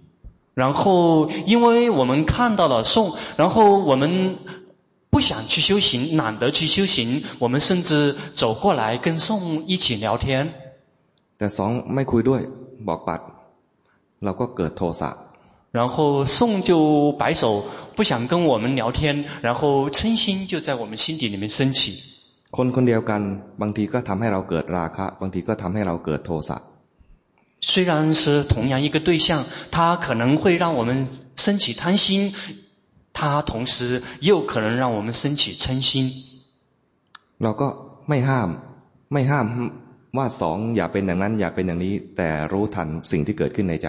[0.54, 4.38] 然后，因为我们看到了颂，然后我们
[5.10, 10.54] 不想去修行，懒得去修行，我们甚至走过来跟颂一起聊天。
[10.96, 12.40] ๆ แต่สองไม่คุยด้วย
[12.88, 13.20] บอกปัด
[14.24, 15.10] เราก็เกิดโทสะ
[15.72, 17.62] 然后颂就摆手，
[17.94, 22.00] 不想跟我们聊天，然后嗔心就在我们心底里面升起。
[22.56, 23.20] คนคนเดียวกัน
[23.60, 26.56] บางทีก็ทำให้เราเกิดราคะ บางทีก็ทำให้เราเกิดโทสะ
[27.60, 32.32] 虽然是同样一个对象，它可能会让我们升起贪心，
[33.12, 36.12] 它同时也有可能让我们升起嗔心。
[37.38, 37.66] เราก็
[38.08, 38.48] ไม่ห้าม
[39.12, 39.46] ไม่ห้าม
[40.16, 43.88] ว่าสองอย่าเป็นอย่างนั้น อย่าเป็นอย่างนี้ แต่รู้ทันสิ่งที่เกิดขึ้นในใจ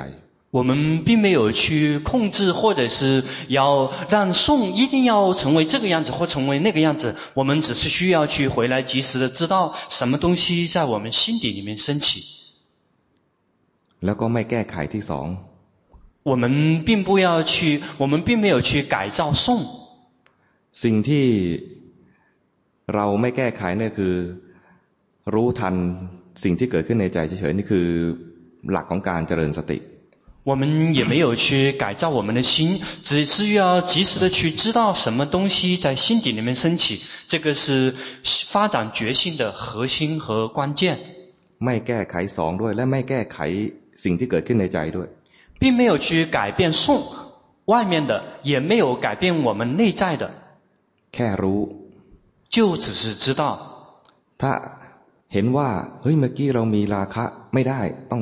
[0.49, 7.15] 我们并没有去控制，或者是要让颂一定要成为这个样子或成为那个样子。
[7.33, 12.23] 我们只是需要去回来及时的知道什么东西在我们心底里面升起。
[14.05, 15.27] แล้วก็ไม่แก้ไขที่สอง
[16.29, 19.45] 我们并不要去，我们并没有去改造颂。
[20.83, 21.25] สิ่งที่
[22.95, 24.15] เราไม่แก้ไขเนี่ยคือ
[25.33, 25.75] รู้ทัน
[26.43, 27.87] สิ่งที่เกิดขึ้นในใจเฉยๆนี่คือ
[28.71, 29.79] หลักของการเจริญสติ
[30.49, 37.93] 我们也没有去改造我们的心，只是要及时的去知道什么东西在心底里面升起，这个是
[38.53, 40.97] 发展觉性的核心和关键。
[41.59, 43.37] ไม่แก้ไขสองด้วย และไม่แก้ไข
[44.03, 45.07] สิ่งที่เกิดขึ้นในใจด้วย
[45.61, 46.83] 并没有去改变颂
[47.71, 50.23] 外面的，也没有改变我们内在的，
[51.13, 51.61] แค่รู้
[52.53, 53.41] 就只是知道。
[54.41, 54.53] ถ้า
[55.33, 55.69] เห็นว่า
[56.01, 57.23] เฮ้ยเมื่อกี้เรามีราคะ
[57.53, 57.81] ไม่ได้
[58.11, 58.21] ต้อง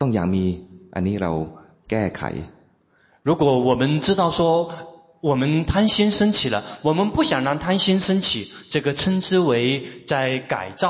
[0.00, 0.44] ต้องอย่างมี
[0.94, 1.32] อันนี้เรา
[1.90, 2.22] แก้ไข
[3.28, 4.40] 如果我们知道说
[5.20, 10.84] 我们贪心升起了，我们不想让贪心升起，这个称之为在改造。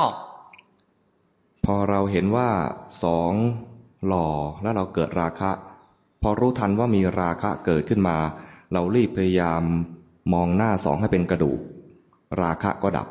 [1.63, 2.49] พอเราเห็นว่า
[3.03, 3.33] สอง
[4.07, 4.27] หล่อ
[4.61, 5.51] แล้วเราเกิดราคะ
[6.21, 8.17] พอรู้ทันว่ามีราคะเกิดขึ้นมา
[8.73, 9.63] เรารีบพยายาม
[10.33, 11.59] มองหน้าสองให้เป็นกระดูก
[12.41, 13.07] ราคะก็ดับ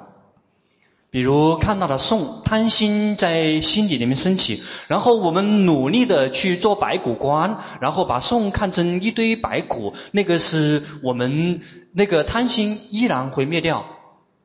[1.15, 11.61] 比如看到了颂，贪心在心底里面升起，然后我们努力的去做白骨观，然后把颂看成一堆白骨，那个是我们
[11.93, 13.85] 那个贪心依然会灭掉。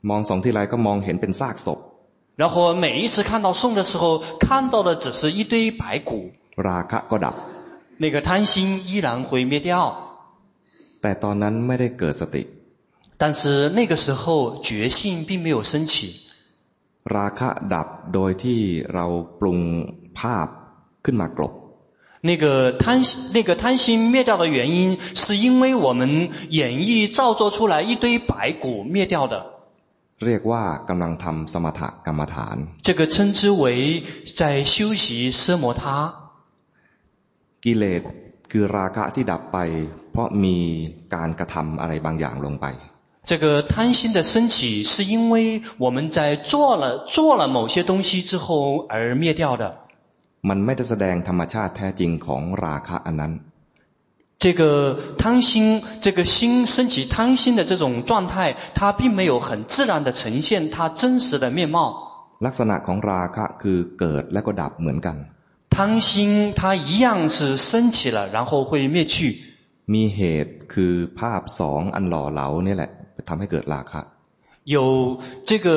[0.10, 1.80] มองสองทีไรก็มองเห็นเป็นซากศพ
[2.36, 7.36] 然后每一次看到颂的时候，看到的只是一堆白骨， ราคะก็ดับ
[7.98, 9.70] 那个贪心依然会灭掉。
[11.02, 12.44] แต่ตอนนั้นไม่ได้เกิดสติ
[13.18, 15.94] 但是那个时候觉性并没有升起。
[17.16, 18.60] ราคะดับโดยที่
[18.94, 19.06] เรา
[19.40, 19.60] ปรุง
[20.20, 20.48] ภาพ
[21.06, 21.54] ขึ้นมากลบ
[22.22, 23.02] 那个贪
[23.34, 29.46] 那个贪心灭掉的原因，是因为我们演绎造作出来一堆白骨灭掉的。
[30.26, 32.56] เรียกว่ากำลังทำสมถกรรมฐาน
[32.88, 33.64] 这个称之为
[34.40, 34.42] 在
[34.74, 35.06] 修习
[35.40, 35.84] 奢摩他。
[37.64, 38.02] กิเลส
[38.52, 39.58] คือราคะที่ดับไป
[40.12, 40.58] เพราะมี
[41.16, 42.66] การกระทำอะไรบางอย่างลงไป
[43.30, 46.84] 这个贪心的升起，是因为我们在做了
[47.16, 49.64] 做了某些东西之后而灭掉的。
[50.50, 53.34] มันไม่ได้แสดงธรรมชาติแท้จริงของราคะอันนั้น
[54.42, 62.04] 这个贪心，这个心升起贪心的这种状态，它并没有很自然的呈现它真实的面貌。
[62.40, 65.16] ลักษณะของราคะคือเกิดและก็ดับเหมือนกัน
[65.70, 69.16] 贪心它一样是升起了，然后会灭去。
[69.94, 72.90] มีเหตุคือภาพสองอันหล่อเหลานี่แหละ
[73.28, 74.02] ทำให้เกิดราคะ
[74.76, 75.68] 有这个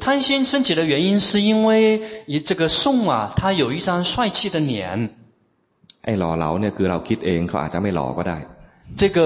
[0.00, 5.10] 贪心升起的原因，是因为以这个颂啊，它有一张帅气的脸。
[6.04, 8.38] ไอ้หล่อเหลาเนี่ยคือเราคิดเองเขาอาจจะไม่หล่อก็ได้
[9.00, 9.18] 这个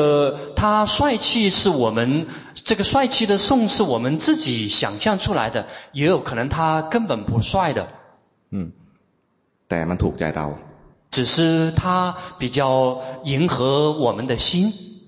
[0.56, 2.26] 他帅气是我们
[2.68, 7.80] 这个帅气的颂是我们自己想象出来的，也有可能他根本不帅的。
[8.52, 8.66] อืม
[9.68, 10.46] แต่มันถูกใจเรา
[11.14, 11.82] 只是他
[12.40, 12.60] 比较
[13.24, 14.48] 迎合我们的心。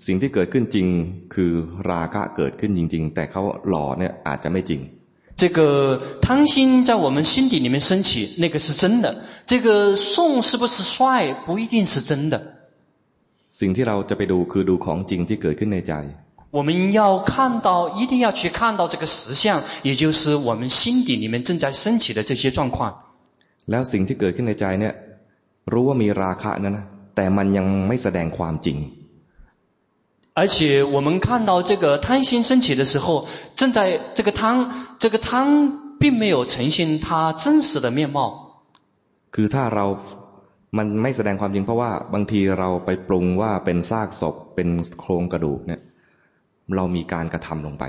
[0.06, 0.86] สิ่งที่เกิดขึ้นจริง
[1.34, 1.52] คือ
[1.90, 4.80] ราคะเกิดขึ้นจริง ๆ แต่เขาหล่อเนี่ยอาจจะไม่จริง
[5.38, 9.24] 这个贪心在我们心底里面升起，那个是真的。
[9.46, 12.40] 这个宋是不是帅，不一定是真的。
[13.50, 15.92] สิ่งที่เราจะไปดูคือดูของจริงที่เกิดขึ้นในใจ
[16.50, 22.94] 我们要看到，一定要去看到这个实相，也就是我们心底里面正在升起的这些状况。
[23.66, 24.94] แล้วสิ่งที่เกิดขึ้นในใจเนี่ย
[25.72, 26.84] รู้ว่ามีราคะนั้นนะ
[27.16, 28.76] แต่มันยังไม่แสดงความจริง。
[30.38, 38.62] 而且我们看到这个贪心升起的时候，正在这个贪，这个贪并没有呈现它真实的面貌。
[39.30, 39.86] คือถ้าเรา
[40.78, 44.68] มันไม่แสดงความจริงเพราะว่าบางทีเราไปปรุงว่าเป็นซากศพเป็น
[45.00, 45.80] โครงกระดูกเนี่ย
[46.76, 47.84] เรามีการกระทำลงไป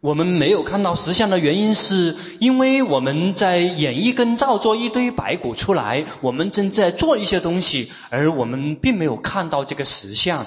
[0.00, 10.46] 我们没有看到实相的原因，是因为我们在演绎跟造作一堆白骨出来，我们正在做一些东西，而我们并没有看到这个实相。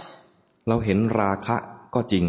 [0.68, 1.56] เราเห็นราคะ
[1.94, 2.26] ก็จริง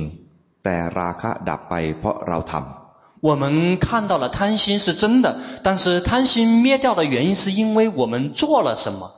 [0.64, 9.10] แต่ราคะดับไปเพราะเราทำ我们看到了贪心是真的，但是贪心灭掉的原因是因为我们做了什么？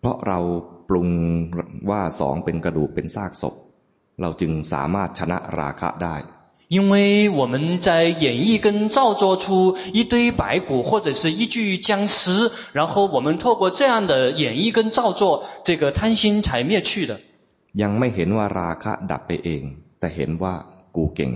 [0.00, 0.38] เพราะเรา
[0.88, 1.08] ปรุง
[1.90, 3.54] ว่าสองเป็นกระดูกเป็นซากศพ
[4.20, 6.16] เราจึงสามารถชนะราคะได้
[6.68, 17.18] 因为我们在演绎跟造作出一堆白骨或者是一具僵尸，然后我们透过这样的演绎跟造作，这个贪心才灭去的。
[17.82, 19.62] ยังไม่เห็นว่าราคะดับไปเอง
[20.00, 20.54] แต่เห็นว่า
[20.96, 21.32] กูเก่ง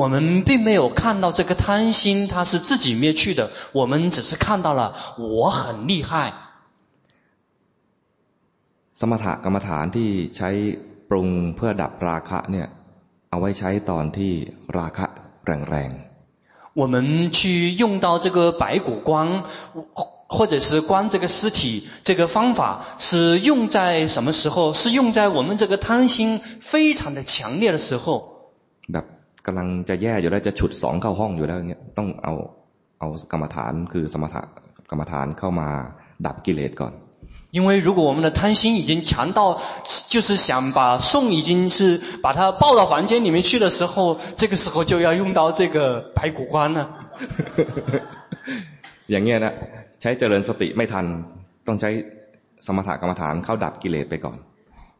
[0.00, 0.14] 我们
[0.48, 4.80] 并没有看到这个贪心它是自己灭去的，我们只是看到了
[5.18, 6.10] 我很厉害。
[9.00, 10.50] สมถะกรรมฐานที่ใช้
[11.08, 12.66] ปรุงเพื่อดับราคะเนี่ย
[13.30, 14.32] เอาไว้ใช้ตอนที่
[14.78, 15.06] ราคะ
[15.46, 17.38] แรงๆ我们去
[17.82, 19.42] 用到这个白骨观，
[20.28, 24.72] 或者是观这个尸体，这个方法是用在什么时候？
[24.72, 28.50] 是用在我们这个贪心非常的强烈的时候。
[28.88, 29.04] แบบ
[29.46, 32.34] กำลังจะแย่อยู่แล้วจะฉุดสองเข้าห้องอยู่แล้วเนี่ยต้องเอา
[33.00, 34.42] เอากรรมฐานคือสมถะ
[34.90, 35.68] กรรมฐานเข้ามา
[36.26, 36.92] ดับกิเลสก่อน
[37.50, 39.60] 因为如果我们的贪心已经强到，
[40.08, 46.88] 就是想把宋已经是把他抱到房间里面去的时候，这个时候就要用到这个白骨观了。
[49.10, 49.52] อย่างเงี้ยนะ
[50.00, 51.06] ใช้เจริญสติไม่ทัน
[51.66, 51.90] ต้องใช้
[52.66, 54.38] สมถะกรรมฐานเข้าดับกิเลสไปก่อน。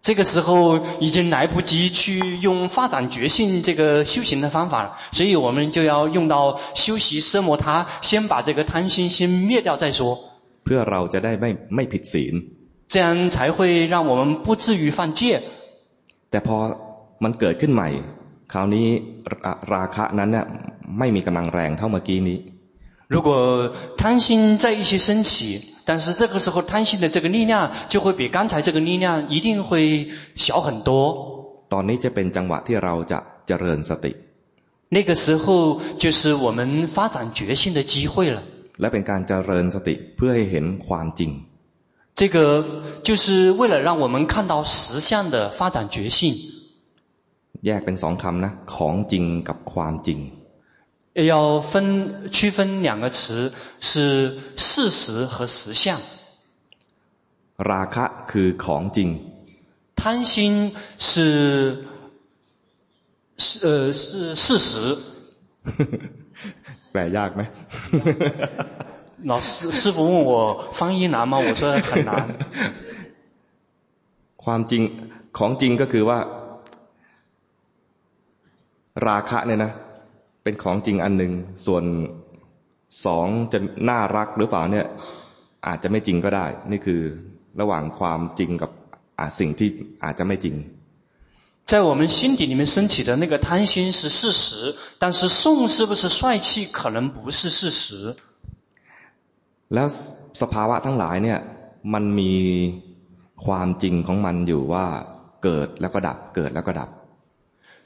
[0.07, 0.49] 这个时候
[0.99, 2.03] 已经来不及去
[2.47, 10.19] 用发展觉性这个修行的方法了，所以我们就要用到修习奢摩他，先把这个贪心先灭掉再说。
[10.65, 12.35] เพื่อเราจะได้ไม่ไม่ผิดศีล
[12.93, 15.41] 这样才会让我们不至于犯戒。
[16.31, 16.57] แต่พอ
[17.25, 17.89] มันเกิดขึ้นใหม่
[18.53, 18.89] คราวนี้
[19.75, 20.47] ราคะนั้นเนี่ย
[20.99, 22.39] ไม่มีกำลังแรงเท่าเมื่อกี้นี้
[23.09, 31.67] 如果贪心再一起升起，但是这个时候贪心的这个力量就会比刚才这个力量一定会小很多。
[31.69, 34.13] ตอนนี้จะเป็นจังหวะที่เราจะเจริญสติ
[34.91, 38.43] 那个时候就是我们发展觉性的机会了。
[38.81, 41.31] และเป็นการเจริญสติเพื่อให้เห็นความจริง
[42.15, 42.37] 这个
[43.03, 46.35] 就是为了让我们看到实相的发展觉性。
[47.67, 50.19] แยกเป็นสองคำนะของจริงกับความจริง
[51.17, 56.01] 要分区分两个词是事实和实相。
[57.59, 59.09] ราคะคือของจริง
[59.95, 61.85] 贪心是
[63.37, 64.97] 是呃是事实。
[66.93, 67.43] แปลยาก ไหม
[69.25, 71.39] 老师师傅问我翻译难吗？
[71.39, 72.11] 我说很难。
[74.43, 74.83] ความจริง
[75.39, 76.19] ของจริงก็คือว่า
[79.09, 79.73] ราคะเนี่ยนะ
[80.47, 81.33] เป็นของจริงอันหนึ่ง
[81.67, 81.85] ส่วน
[83.05, 83.59] สองจะ
[83.89, 84.87] น่ารักหรือเปล่าเนี่ย
[85.67, 87.01] อาจจะไม่จริงก็ได้ นี่คือ
[87.61, 88.71] ระหว่างความจริงกับ
[89.39, 89.69] สิ่งที่
[90.05, 90.57] อาจจะไม่จริง
[91.71, 98.17] 在我们心底里面升起的那个贪心是事实，但是宋是不是帅气可能不是事实。
[99.75, 99.87] แล้ว
[100.43, 101.39] สภาวะทั้งหลายเนี่ย
[101.93, 102.35] มันมี
[103.45, 104.87] ความจริงของมันอยู่ว่า
[105.43, 106.91] เกิดแล้วก็ดับเกิดแล้วก็ดับ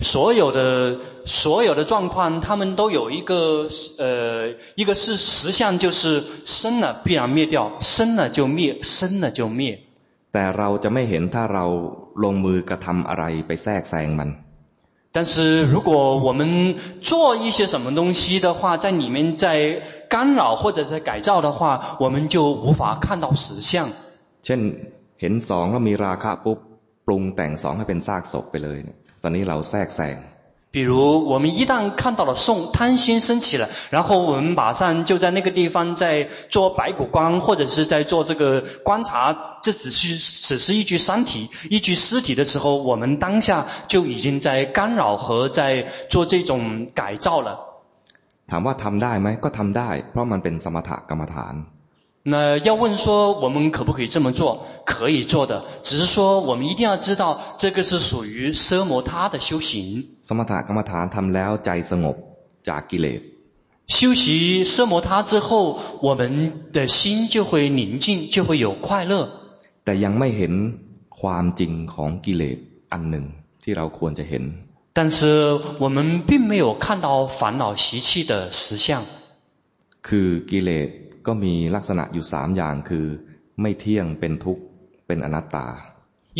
[0.00, 3.68] 所有的所有的状况，他们都有一个
[3.98, 9.80] 呃，一个是实相，就是生了必然灭掉，生了就灭，生了就灭。
[10.32, 11.64] แต่เราจะไม่เห็นถ้าเรา
[12.24, 14.30] ลงมือกระทำอะไรไปแทรกแซงมัน
[15.14, 19.80] 但是如果我们做一些什么东西的话，在里面在
[20.10, 23.88] 干扰或者在改造的话，我们就无法看到实相。
[24.44, 24.60] เช่น
[25.20, 26.58] เห็นสองแล้วมีราคะปุ๊บ
[27.06, 28.78] ปรุงแต่งสองให้เป็นซากศพไปเลย
[29.22, 30.16] ตอนนี้เราแทรกแซง
[30.72, 47.58] 比如，我们一旦看到了颂，贪心升起了，然后我们马上就在那个地方在做白骨观，或者是在做这个观察，这只是只是一具尸体，一具尸体的时候，我们当下就已经在干扰和在做这种改造了。
[48.50, 51.54] ถามว่าทำได้ไหมก็ทำได้เพราะมันเป็นสมถกรรมฐาน
[52.22, 54.66] 那要问说我们可不可以这么做？
[54.84, 60.04] 可以做的，只是说我们一定要知道这个是属于奢摩他的修行。
[60.22, 62.16] สมถกรรมฐานทำแล้วใจสงบ
[62.68, 63.20] จากกิเลส
[63.86, 69.28] 修习奢摩他之后，我们的心就会宁静，就会有快乐。
[69.84, 70.52] แต่ยังไม่เห็น
[71.20, 72.58] ความจริงของกิเลส
[72.92, 73.24] อันหนึ่ง
[73.62, 74.44] ที่เราควรจะเห็น。
[74.92, 75.18] 但是
[75.78, 79.02] 我们并没有看到烦恼习气的实相。
[80.06, 80.88] คือกิเลส
[81.26, 83.06] ก็มีลักษณะอยู่สามอย่างคือ
[83.60, 84.62] ไม่เที่ยงเป็นทุกข์
[85.06, 85.66] เป็นอนัตตา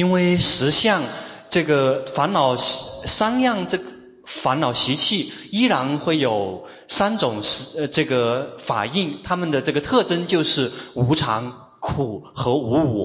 [0.01, 0.17] 因为
[0.51, 0.81] 实相
[1.55, 1.71] 这个
[2.15, 2.39] 烦恼
[3.17, 3.85] 三样这个
[4.43, 6.29] 烦恼习气依然会有
[6.89, 7.25] 三种
[7.79, 13.01] 呃这个法印，他们的这个特征就是无常、苦和无我。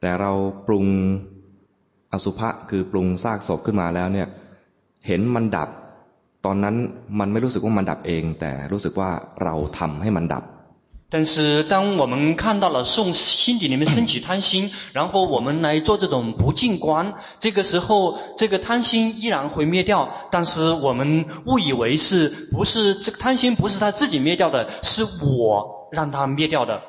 [0.00, 0.32] แต่เรา
[0.66, 0.86] ปรุง
[2.12, 4.28] อสุภะคือปรุงซากศพขึ้นมาแล้วเนี่ย
[5.06, 5.68] เห็นมันดับ
[6.44, 6.76] ตอนนั้น
[7.18, 9.10] มันไม่รู้สึกว่ามันดับเอง แต่รู้สึกว่า
[9.44, 10.44] เราทำให้มันดับ
[11.14, 20.08] 但是，当我们看到了送心底里面升起贪心，然后我们来做这种不净观，这个时候，这个贪心依然会灭掉。
[20.30, 26.80] 但是我们误以为是不是这个贪心不是他自己灭掉的，是我让他灭掉的。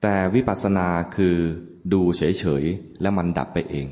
[0.00, 1.36] แต่วิปัสสนาคือ
[1.92, 3.88] ดูเฉยๆแล้วมันดับไปเอง。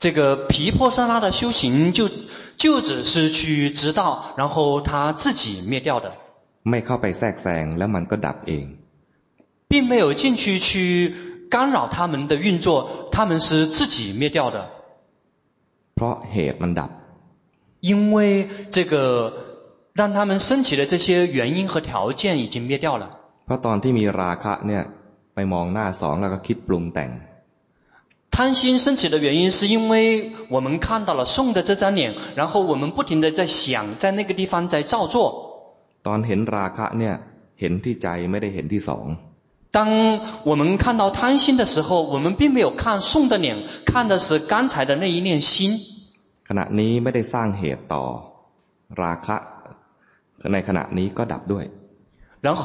[0.00, 2.10] 这个毗婆舍那的修行就
[2.56, 6.12] 就只是去知道，然后他自己灭掉的。
[6.70, 8.66] ไม่เข้าไปแทรกแซงแล้วมันก็ดับเอง
[9.70, 10.68] 并没有进去去
[11.50, 14.56] 干扰他们的运作，他们是自己灭掉的。
[15.94, 16.90] เพราะเหตุมันดับ
[17.80, 18.16] 因为
[18.70, 18.94] 这个
[19.94, 23.04] 让他们升起的这些原因和条件已经灭掉了。
[23.46, 24.82] เพราะตอนที่มีราคะเนี่ย
[25.34, 27.10] ไปมองหน้าสองแล้วก็คิดปรุงแต่ง
[28.30, 35.49] 贪心升起的原因是因为我们看到了送的这张脸，然后我们不停地在想，在那个地方在造作。
[36.06, 37.14] ตอนเห็นราคะเนี่ย
[37.60, 39.06] เห็นที่ใจไม่ได้เห็นที่สอง
[39.76, 39.78] 当
[40.50, 45.78] 我们看到贪心的时候，我们并没有看送的脸，看的是刚才的那一念心。
[46.48, 48.04] ขณะนี้ไม่ได้สร้างเหตุต่อ
[49.02, 49.36] ราคะ
[50.52, 51.64] ในขณะนี้ก็ดับด้วย
[52.46, 52.62] 然后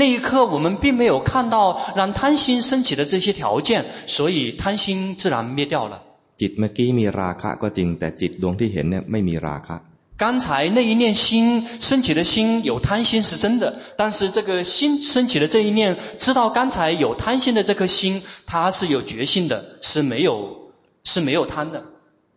[0.00, 1.56] 那一刻我们并没有看到
[1.96, 5.94] 让贪心升起的这些条件，所以贪心自然灭掉了。
[6.40, 9.76] จิตเมื่อกี้มีราคะก็จริงแต่จิตดวงที่เห็นเนี่ยไม่มีราคะ
[10.20, 20.72] 刚才那一念心升起的心有贪心是真的，但是这个心升起的这一念，知道刚才有贪心的这颗心，它是有觉性的，是没有
[21.04, 21.82] 是没有贪的。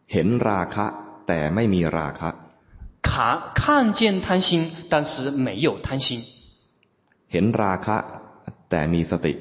[0.09, 0.85] เห็นราคะ
[1.27, 2.29] แต่ไม่มีราคะ
[3.01, 6.21] 看看见贪心，但是没有贪心。
[7.31, 7.97] เห็นราคะ
[8.69, 9.33] แต่มีสติ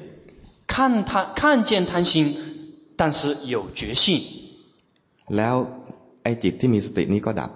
[0.67, 2.35] 看他看见贪心，
[2.95, 4.21] 但是有觉性。
[5.35, 5.55] แล้ว
[6.23, 7.51] ไอ้จิตที่มีสตินี้ก็ดับ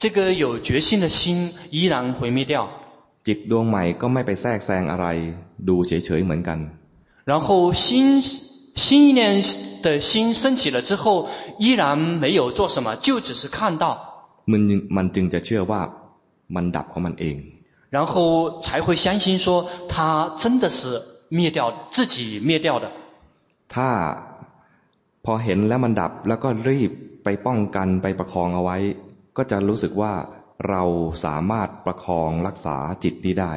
[0.00, 2.68] 这个有决心的心依然毁灭掉。
[3.26, 5.06] จิตดวงใหม่ก็ไม่ไปแทรกแซงอะไร
[5.68, 6.58] ดูเฉยๆเหมือนกัน
[7.30, 8.22] 然后新
[8.84, 9.42] 新一念
[9.82, 11.28] 的心升起了之后，
[11.58, 13.84] 依然没有做什么，就只是看到。
[14.50, 14.62] มัน
[14.96, 15.80] มันจึงจะเชื่อว่า
[16.54, 17.36] มันดับของมันเอง
[17.90, 20.80] 然后才会相信说，它真的是
[21.30, 21.58] 灭掉
[21.90, 22.86] 自己灭掉的。
[23.74, 23.88] ถ้า
[25.24, 26.90] พอเห็นแล้วมันดับแล้วก็รีบ
[27.24, 28.76] ไปป้องกันไปประคองเอาไว้
[29.36, 30.14] ก็จะรู้สึกว่า
[30.70, 30.82] เรา
[31.24, 33.52] สามารถประคองรักษาจิตนี้ได้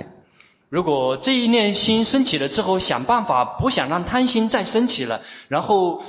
[0.76, 6.04] 如果这一念心升起了之后，想办法不想让贪心再升起了，然后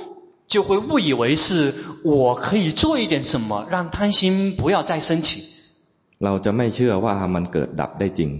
[0.47, 1.73] 就会误以为是
[2.03, 5.41] 我可以做一点什么，让贪心不要再升起。
[6.19, 8.31] เราจะไม่เชื่อว่ามันเกิดดับได้จริง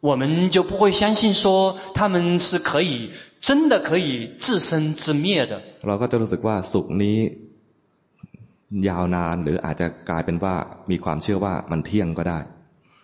[0.00, 3.10] 我们就不会相信说他们是可以
[3.40, 5.60] 真的可以自生自灭的。
[5.82, 7.18] เราก็จะรู้สึกว่าสุขนี้
[8.88, 10.54] ยาวนานหรืออาจจะกลายเป็นว่า
[10.90, 12.40] มีความเชื่อว่ามันเที่ยงก็ได้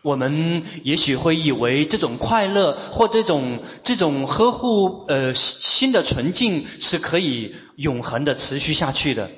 [0.09, 0.23] 我们
[0.83, 9.31] 也许会以为这种快乐或这种这种呵护呃心的纯净是可以永恒的持续下去的。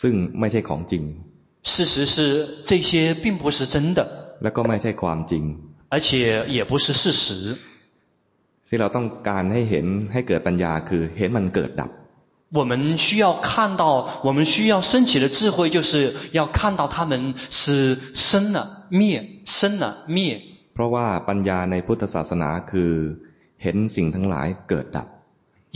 [0.00, 1.02] ซึ่งไม่ใช่ของจริง
[1.62, 2.16] 事实是
[2.64, 4.00] 这些并不是真的。
[4.42, 5.44] แล้วก็ไม่ใช่ความจริง
[5.94, 6.08] 而且
[6.56, 7.56] 也不是事实。
[8.68, 11.90] ที่เราต้องการให้เห็นให้เกิดปัญญาคือเห็นมันเกิดดับ
[12.50, 20.42] 我们需要看到，我们需要升起的智慧，就是要看到他们是生了灭，生了灭。
[20.74, 22.92] เพราะว่าปัญญาในพุทธศาสนาคือ
[23.62, 25.08] เห็นสิ่งทั้งหลายเกิดดับ。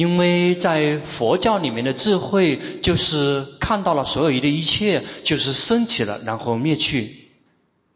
[0.03, 6.87] 因为在佛教里面的智慧，就是看到了所有的一切，就是升起了，然后灭去。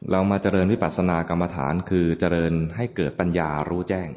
[0.08, 4.08] เรามาเจริญวิปัสสนากรรมฐานคือเจริญให้เกิดปัญญารู้แจ้ง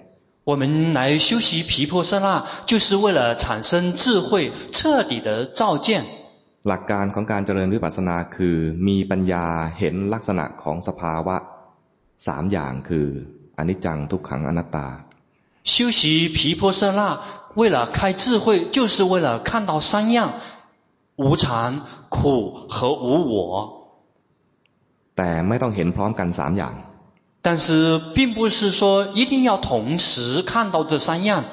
[0.48, 6.03] 我们来修习毗婆舍那，就是为了产生智慧，彻底的照见。
[6.68, 8.57] หลักการของการเจริญวิปัสสนาคือ
[8.88, 9.45] มีปัญญา
[9.77, 11.35] เห็นลักษณะของสภาวะ
[12.27, 13.07] สามอย่างคือ
[13.57, 14.88] อนิจจังทุกขังอนัตตา
[15.72, 16.02] 修习
[16.35, 17.02] 毗婆舍那，
[17.56, 20.34] 为了开智慧，就是为了看到三样：
[21.15, 23.35] 无常、苦和无我。
[25.18, 26.73] แต่ไม่ต้องเห็นพร้อมกันสามอย่าง
[27.41, 31.44] 但是并不是说一定要同时看到这三样。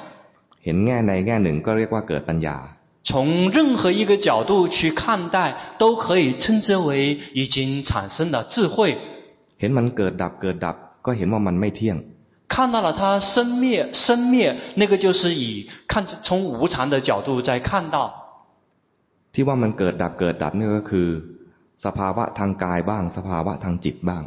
[0.63, 2.57] เห็นแง่ในแง่หนึ่งก็เรียกว่าเกิดปัญญา
[3.03, 8.97] 从任何一个角度去看待，都可以称之为已经产生了智慧。
[9.59, 10.75] เห็นมันเกิดดับเกิดดับ
[11.05, 11.97] ก็เห็นว่ามันไม่เที่ยง
[12.53, 17.95] 看到了它生灭生灭，那个就是以看从无常的角度在看到。
[19.33, 21.07] ที่ว่ามันเกิดดับเกิดดับนี่ก็คือ
[21.85, 24.23] สภาวะทางกายบ้าง สภาวะทางจิตบ้าง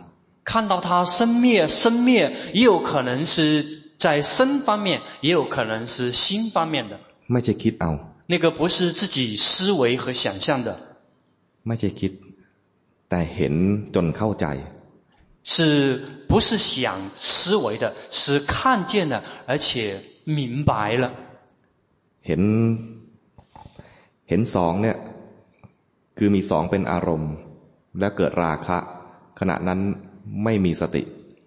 [0.48, 6.98] 看到它生灭生灭，也有可能是在身方面，也有可能是心方面的。
[7.32, 7.90] ไม่ใช่คิดเอา
[8.26, 10.76] 那个不是自己思维和想象的，
[11.66, 12.12] ไม่ใช่คิด
[13.08, 13.54] แต่เห็น
[13.94, 14.46] จนเข้าใจ
[15.52, 15.54] 是
[16.30, 17.92] 不是想思维的？
[18.10, 21.04] 是看见了，而且明白了。
[22.26, 22.42] เห็น
[24.28, 24.96] เห็นสองเนี่ย
[26.18, 27.32] คือมีสองเป็นอารมณ์
[27.98, 28.78] แล้วเกิดราคะ
[29.38, 29.80] ขณะนั้น
[30.42, 31.02] ไม่มีสติ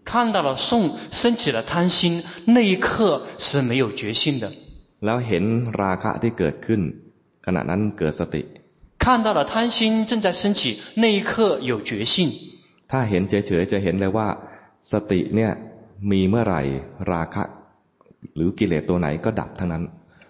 [0.09, 4.51] 看到了颂，升起了贪心，那一刻是没有觉性的。
[5.05, 5.43] แล้วเห็น
[5.81, 6.81] ราคะที่เกิดขึ้น
[7.45, 8.41] ขณะนั้นเกิดสติ
[9.03, 10.61] 看到了贪心正在升起，
[10.95, 12.31] 那一刻有觉性。
[12.91, 14.27] ถ้าเห็นเฉยๆจะเห็นเลยว่า
[14.91, 15.51] สติเนี่ย
[16.11, 16.61] มีเมื่อไหร่
[17.11, 17.43] ราคะ
[18.35, 19.83] หรือกิเลสตัวไหนก็ดับทั้งนั้น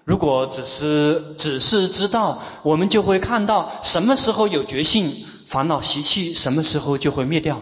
[0.10, 3.54] 如果只是只是知道，我们就会看到
[3.84, 5.12] 什么时候有觉性，
[5.48, 7.62] 烦恼习气什么时候就会灭掉。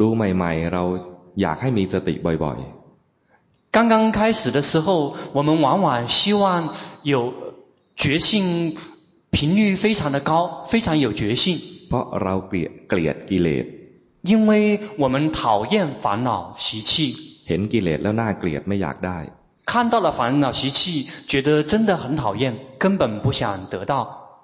[0.00, 0.82] ดูใหม่ๆ เรา
[1.40, 2.58] อยากให้มีสติบ่อย
[3.74, 6.42] 刚刚开始的时候，我们往往希望
[7.02, 7.34] 有
[7.96, 8.76] 觉性
[9.30, 11.58] 频率非常的高，非常有觉性。
[11.72, 13.64] ๆ เพราะเราเกลียดเกลียดกิเลส
[14.22, 14.50] 因为
[14.96, 16.90] 我们讨厌烦恼习气，
[17.48, 19.18] เห็นกิเลสแล้วน่าเกลียดไม่อยากได้
[19.70, 23.42] 看到了烦恼习气，觉得真的很讨厌，根本不想
[23.72, 23.92] 得到。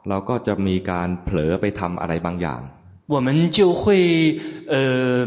[0.08, 2.62] เราก็จะมีการเผลอไปทำอะไรบางอย่าง
[3.06, 5.26] 我们就会呃，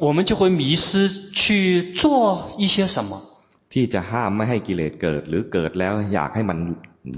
[0.00, 3.20] 我们就会迷失去做一些什么，
[3.70, 6.58] ที่จะห้ามไม่ให้กิเลสเกิด หรือเกิดแล้วอยากให้มัน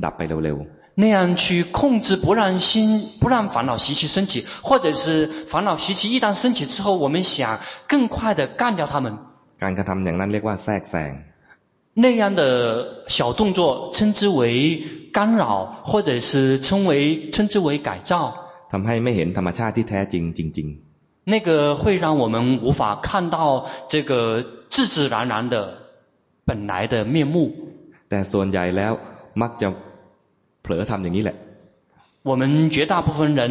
[0.04, 0.58] ดับไปเร็ว
[0.98, 2.70] 那样去控制不让心
[3.20, 9.18] 不让烦恼习气升起，或者是烦恼习气一旦升起之后，我们想更快地干掉它们。
[9.36, 11.12] ๆ การกระทำอย่างนั้นเรียกว่าแทรกแซง
[11.94, 14.82] 那样的小动作称之为
[15.12, 18.34] 干扰，或者是称为称之为改造。
[18.72, 20.68] ทำให้ไม่เห็นธรรมชาติที่แท้จริงจริง
[21.32, 25.54] 那个会让我们无法看到这个自自然然的
[26.44, 27.36] 本来的面目。
[27.80, 28.92] ๆ แต่ส่วนใหญ่แล้ว
[29.42, 29.68] มักจะ
[30.62, 31.36] เผลอทำอย่างนี้แหละ
[32.28, 32.42] 我们
[32.74, 33.42] 绝大部分人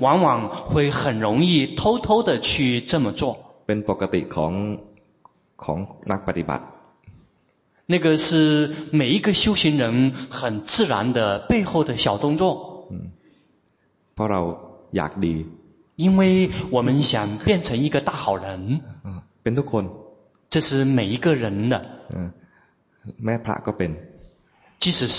[0.00, 3.22] 往往会很容易偷偷的去这么做。
[3.66, 4.52] เป็นปกติของ
[5.64, 5.78] ของ
[6.10, 6.64] นักปฏิบัติ
[7.86, 11.18] 那个是每一个修行人很自然的
[11.50, 12.88] 背后的小动作。
[14.14, 14.40] เพราะเรา
[14.96, 15.34] อยากดี
[16.04, 18.80] 因为我们想变成一个大好人，
[19.42, 19.84] เป็นทุกคน
[20.52, 21.74] 这是每一个人的。
[22.10, 22.28] เออ
[23.24, 23.90] แม่พระก็เป็น
[24.82, 25.18] 即使是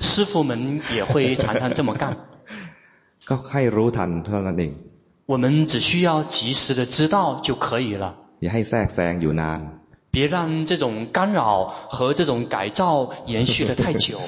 [0.00, 2.16] 师父们也会常常这么干。
[3.28, 4.72] ก็ให้รู้ทันเท่านั้นเอง
[5.26, 9.60] 我们只需要及时的知道就可以了， อย่าให้แทรกแซงอยู่นาน
[10.12, 11.42] 别让这种干扰
[11.88, 14.18] 和这种改造延续得太久。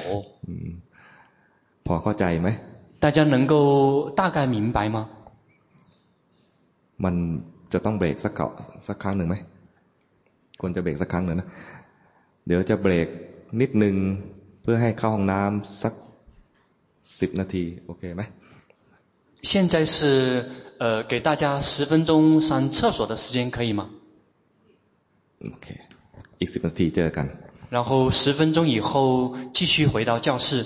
[0.47, 0.69] อืม
[1.85, 2.47] พอเข้าใจไหม
[2.99, 4.97] 大家能够大概明白吗？
[7.03, 7.15] มัน
[7.73, 8.47] จะต้องเบรกสักเกา
[8.87, 9.35] สักครั้งหนึ่งไหม
[10.61, 11.47] ควรจะเบรกสักครั้งหนึ่งนะ
[12.47, 13.07] เดี๋ยวจะเบรก
[13.61, 13.95] นิดนึง
[14.61, 15.93] เพื่อให้เข้าห้องน้ำสัก
[17.19, 18.21] สิบนาที โอเคไหม
[19.49, 19.95] 现在是
[20.79, 23.81] 呃给大家十分钟上厕所的时间，可以吗？
[25.41, 25.67] โอเค
[26.39, 27.25] อีกสิบนาทีเจอกัน
[27.75, 30.65] 然后十分钟以后继续回到教室。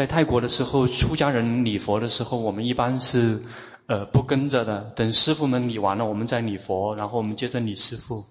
[0.00, 3.42] 在泰国的时候，出家人礼佛的时候，我们一般是
[3.84, 8.24] 呃不跟着的，等师傅们礼完了，我们再礼佛，然后我们接着礼师傅。